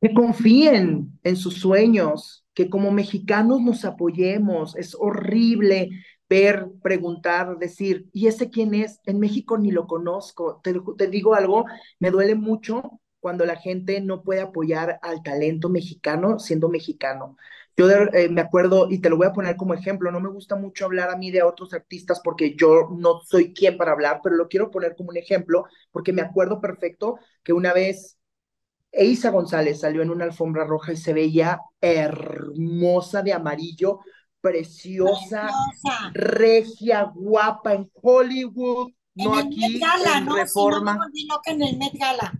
que 0.00 0.14
confíen 0.14 1.18
en 1.22 1.36
sus 1.36 1.54
sueños, 1.54 2.44
que 2.52 2.68
como 2.68 2.90
mexicanos 2.90 3.62
nos 3.62 3.84
apoyemos. 3.84 4.76
Es 4.76 4.94
horrible 4.98 5.90
ver, 6.28 6.66
preguntar, 6.82 7.58
decir, 7.58 8.08
¿y 8.12 8.26
ese 8.26 8.50
quién 8.50 8.74
es? 8.74 9.00
En 9.04 9.20
México 9.20 9.58
ni 9.58 9.70
lo 9.70 9.86
conozco. 9.86 10.60
Te, 10.62 11.06
digo 11.08 11.34
algo, 11.34 11.64
me 11.98 12.10
duele 12.10 12.34
mucho 12.34 13.00
cuando 13.20 13.44
la 13.44 13.56
gente 13.56 14.00
no 14.00 14.22
puede 14.22 14.40
apoyar 14.40 14.98
al 15.02 15.22
talento 15.22 15.68
mexicano 15.68 16.38
siendo 16.38 16.68
mexicano. 16.68 17.36
Yo 17.76 17.90
eh, 17.90 18.28
me 18.30 18.40
acuerdo, 18.40 18.88
y 18.90 19.00
te 19.00 19.10
lo 19.10 19.16
voy 19.18 19.26
a 19.26 19.32
poner 19.32 19.56
como 19.56 19.74
ejemplo, 19.74 20.10
no 20.10 20.20
me 20.20 20.30
gusta 20.30 20.56
mucho 20.56 20.86
hablar 20.86 21.10
a 21.10 21.16
mí 21.16 21.30
de 21.30 21.42
otros 21.42 21.74
artistas 21.74 22.20
porque 22.24 22.56
yo 22.56 22.88
no 22.96 23.20
soy 23.20 23.52
quien 23.52 23.76
para 23.76 23.92
hablar, 23.92 24.20
pero 24.22 24.36
lo 24.36 24.48
quiero 24.48 24.70
poner 24.70 24.96
como 24.96 25.10
un 25.10 25.18
ejemplo 25.18 25.66
porque 25.92 26.12
me 26.12 26.22
acuerdo 26.22 26.60
perfecto 26.60 27.18
que 27.42 27.52
una 27.52 27.72
vez 27.74 28.18
Eisa 28.92 29.30
González 29.30 29.80
salió 29.80 30.02
en 30.02 30.10
una 30.10 30.24
alfombra 30.24 30.64
roja 30.64 30.92
y 30.92 30.96
se 30.96 31.12
veía 31.12 31.60
hermosa 31.80 33.22
de 33.22 33.34
amarillo, 33.34 34.00
preciosa, 34.46 35.50
regia, 36.12 37.10
guapa 37.14 37.74
en 37.74 37.90
Hollywood, 38.00 38.92
no 39.14 39.34
aquí 39.34 39.64
en 39.64 40.26
Reforma. 40.26 40.98
que 41.44 41.52
en 41.52 41.62
el 41.62 41.78
Met 41.78 41.94
Gala. 41.94 42.32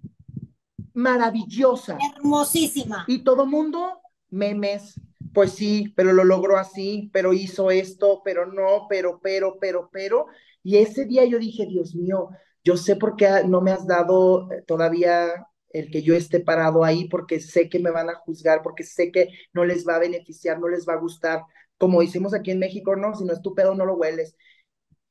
Maravillosa. 0.95 1.99
Hermosísima. 2.17 3.05
Y 3.09 3.19
todo 3.19 3.45
mundo, 3.45 4.01
memes, 4.31 5.01
pues 5.35 5.53
sí, 5.53 5.93
pero 5.97 6.13
lo 6.13 6.25
logró 6.25 6.57
así, 6.57 7.11
pero 7.13 7.33
hizo 7.33 7.71
esto, 7.71 8.23
pero 8.25 8.47
no, 8.47 8.87
pero, 8.89 9.21
pero, 9.23 9.59
pero, 9.61 9.91
pero. 9.93 10.27
Y 10.63 10.77
ese 10.77 11.05
día 11.05 11.25
yo 11.25 11.39
dije, 11.39 11.67
Dios 11.67 11.95
mío, 11.95 12.31
yo 12.65 12.77
sé 12.77 12.97
por 12.97 13.17
qué 13.17 13.43
no 13.47 13.61
me 13.61 13.73
has 13.73 13.87
dado 13.87 14.51
eh, 14.53 14.63
todavía 14.67 15.47
el 15.71 15.91
que 15.91 16.03
yo 16.03 16.15
esté 16.15 16.41
parado 16.41 16.85
ahí, 16.85 17.09
porque 17.09 17.41
sé 17.41 17.69
que 17.69 17.79
me 17.79 17.91
van 17.91 18.09
a 18.09 18.15
juzgar, 18.15 18.63
porque 18.63 18.83
sé 18.83 19.13
que 19.13 19.29
no 19.53 19.65
les 19.65 19.87
va 19.87 19.97
a 19.97 20.01
beneficiar, 20.01 20.59
no 20.59 20.69
les 20.69 20.87
va 20.89 20.95
a 20.95 21.01
gustar, 21.01 21.43
como 21.79 22.03
hicimos 22.03 22.35
aquí 22.35 22.51
en 22.51 22.59
México, 22.59 22.97
no, 22.97 23.15
si 23.15 23.25
no 23.25 23.33
es 23.33 23.43
tu 23.43 23.55
pedo, 23.55 23.75
no 23.75 23.85
lo 23.87 23.95
hueles. 23.95 24.37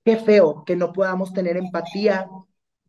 Qué 0.03 0.17
feo 0.17 0.63
que 0.65 0.75
no 0.75 0.93
podamos 0.93 1.33
tener 1.33 1.57
empatía 1.57 2.27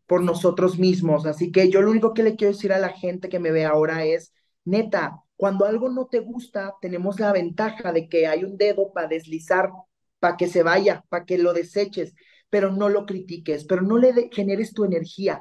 por 0.06 0.22
nosotros 0.22 0.78
mismos. 0.78 1.26
Así 1.26 1.52
que 1.52 1.70
yo 1.70 1.82
lo 1.82 1.90
único 1.90 2.14
que 2.14 2.22
le 2.22 2.36
quiero 2.36 2.52
decir 2.52 2.72
a 2.72 2.78
la 2.78 2.90
gente 2.90 3.28
que 3.28 3.38
me 3.40 3.50
ve 3.50 3.64
ahora 3.64 4.04
es, 4.04 4.32
neta, 4.64 5.22
cuando 5.36 5.66
algo 5.66 5.88
no 5.88 6.06
te 6.06 6.20
gusta, 6.20 6.74
tenemos 6.80 7.20
la 7.20 7.32
ventaja 7.32 7.92
de 7.92 8.08
que 8.08 8.26
hay 8.26 8.44
un 8.44 8.56
dedo 8.56 8.92
para 8.92 9.08
deslizar, 9.08 9.70
para 10.18 10.36
que 10.36 10.46
se 10.48 10.62
vaya, 10.62 11.04
para 11.08 11.24
que 11.24 11.38
lo 11.38 11.52
deseches, 11.52 12.14
pero 12.50 12.72
no 12.72 12.88
lo 12.88 13.06
critiques, 13.06 13.64
pero 13.64 13.82
no 13.82 13.98
le 13.98 14.30
generes 14.32 14.72
tu 14.72 14.84
energía 14.84 15.40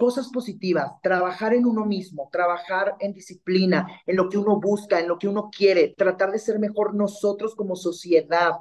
cosas 0.00 0.30
positivas, 0.30 0.92
trabajar 1.02 1.52
en 1.52 1.66
uno 1.66 1.84
mismo, 1.84 2.30
trabajar 2.32 2.96
en 3.00 3.12
disciplina, 3.12 3.86
en 4.06 4.16
lo 4.16 4.30
que 4.30 4.38
uno 4.38 4.58
busca, 4.58 4.98
en 4.98 5.06
lo 5.06 5.18
que 5.18 5.28
uno 5.28 5.50
quiere, 5.54 5.94
tratar 5.96 6.32
de 6.32 6.38
ser 6.38 6.58
mejor 6.58 6.94
nosotros 6.94 7.54
como 7.54 7.76
sociedad, 7.76 8.54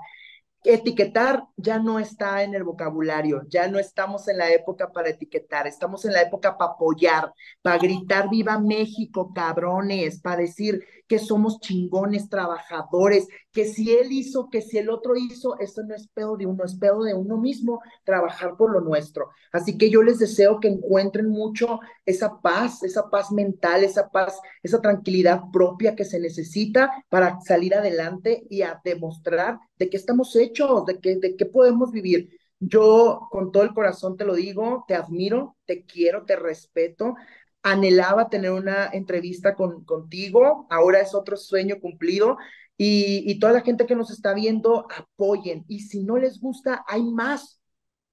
etiquetar 0.66 1.46
ya 1.56 1.80
no 1.80 1.98
está 1.98 2.44
en 2.44 2.54
el 2.54 2.66
vocabulario, 2.66 3.44
ya 3.48 3.70
no 3.70 3.80
estamos 3.80 4.28
en 4.28 4.38
la 4.38 4.52
época 4.52 4.92
para 4.92 5.10
etiquetar, 5.10 5.66
estamos 5.66 6.04
en 6.04 6.12
la 6.12 6.22
época 6.22 6.58
para 6.58 6.72
apoyar, 6.72 7.34
para 7.62 7.78
gritar 7.78 8.30
viva 8.30 8.60
México, 8.60 9.32
cabrones, 9.34 10.20
para 10.20 10.42
decir 10.42 10.84
que 11.10 11.20
somos 11.20 11.60
chingones, 11.60 12.30
trabajadores, 12.30 13.28
que 13.52 13.66
si 13.66 13.92
él 13.92 14.12
hizo, 14.12 14.50
que 14.50 14.62
si 14.62 14.78
el 14.78 14.92
otro 14.92 15.16
hizo, 15.18 15.58
eso 15.60 15.82
no 15.84 15.96
es 15.96 16.08
pedo 16.08 16.38
de 16.38 16.46
uno, 16.46 16.64
es 16.64 16.76
pedo 16.76 17.04
de 17.04 17.16
uno 17.16 17.38
mismo, 17.38 17.82
trabajar 18.06 18.56
por 18.58 18.72
lo 18.72 18.80
nuestro. 18.80 19.30
Así 19.52 19.76
que 19.78 19.90
yo 19.90 20.04
les 20.04 20.20
deseo 20.20 20.60
que 20.60 20.68
encuentren 20.68 21.28
mucho 21.28 21.80
esa 22.06 22.40
paz, 22.42 22.84
esa 22.84 23.10
paz 23.10 23.32
mental, 23.32 23.84
esa 23.84 24.10
paz, 24.10 24.40
esa 24.62 24.82
tranquilidad 24.82 25.42
propia 25.52 25.96
que 25.96 26.06
se 26.06 26.20
necesita 26.20 27.04
para 27.10 27.42
salir 27.42 27.74
adelante 27.74 28.44
y 28.48 28.62
a 28.62 28.80
demostrar 28.84 29.58
de 29.80 29.90
qué 29.90 29.98
estamos 29.98 30.36
hechos, 30.36 30.86
de 30.86 31.00
qué, 31.00 31.16
de 31.18 31.36
qué 31.36 31.46
podemos 31.48 31.92
vivir. 31.92 32.30
Yo 32.60 33.28
con 33.32 33.52
todo 33.52 33.64
el 33.64 33.74
corazón 33.74 34.16
te 34.16 34.26
lo 34.26 34.36
digo, 34.36 34.86
te 34.88 34.94
admiro, 34.94 35.56
te 35.66 35.86
quiero, 35.86 36.26
te 36.26 36.36
respeto. 36.36 37.16
Anhelaba 37.64 38.30
tener 38.30 38.52
una 38.52 38.88
entrevista 38.88 39.56
con, 39.56 39.84
contigo, 39.84 40.68
ahora 40.70 41.02
es 41.02 41.14
otro 41.14 41.38
sueño 41.38 41.80
cumplido 41.80 42.38
y, 42.78 43.30
y 43.30 43.40
toda 43.40 43.54
la 43.54 43.62
gente 43.62 43.86
que 43.86 43.96
nos 43.96 44.12
está 44.12 44.34
viendo, 44.34 44.88
apoyen. 44.96 45.66
Y 45.68 45.82
si 45.82 46.04
no 46.04 46.18
les 46.18 46.40
gusta, 46.40 46.84
hay 46.88 47.04
más. 47.04 47.62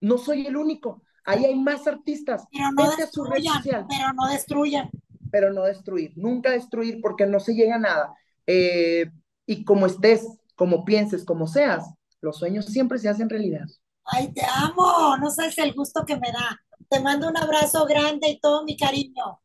No 0.00 0.18
soy 0.18 0.46
el 0.46 0.56
único 0.56 1.02
Ahí 1.26 1.44
hay 1.44 1.56
más 1.56 1.86
artistas. 1.88 2.44
Pero 2.52 2.70
no 2.70 2.88
destruyan, 2.96 3.62
pero 3.88 4.12
no 4.14 4.28
destruyan. 4.28 4.90
Pero 5.30 5.52
no 5.52 5.64
destruir, 5.64 6.12
nunca 6.14 6.52
destruir 6.52 7.00
porque 7.02 7.26
no 7.26 7.40
se 7.40 7.54
llega 7.54 7.74
a 7.74 7.80
nada. 7.80 8.14
Eh, 8.46 9.10
y 9.44 9.64
como 9.64 9.86
estés, 9.86 10.24
como 10.54 10.84
pienses, 10.84 11.24
como 11.24 11.48
seas, 11.48 11.84
los 12.20 12.38
sueños 12.38 12.66
siempre 12.66 12.98
se 12.98 13.08
hacen 13.08 13.28
realidad. 13.28 13.66
Ay, 14.04 14.32
te 14.32 14.42
amo, 14.54 15.16
no 15.18 15.28
sabes 15.30 15.58
el 15.58 15.74
gusto 15.74 16.04
que 16.06 16.14
me 16.16 16.30
da. 16.30 16.60
Te 16.88 17.00
mando 17.00 17.28
un 17.28 17.36
abrazo 17.36 17.84
grande 17.86 18.28
y 18.28 18.38
todo 18.38 18.64
mi 18.64 18.76
cariño. 18.76 19.40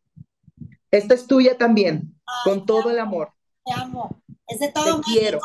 Esta 0.91 1.15
es 1.15 1.25
tuya 1.25 1.57
también, 1.57 2.19
con 2.43 2.65
todo 2.65 2.91
el 2.91 2.99
amor. 2.99 3.31
Te 3.65 3.73
amo. 3.73 4.21
Es 4.47 4.59
de 4.59 4.71
todo 4.71 5.01
te 5.01 5.09
México. 5.09 5.11
Quiero. 5.11 5.39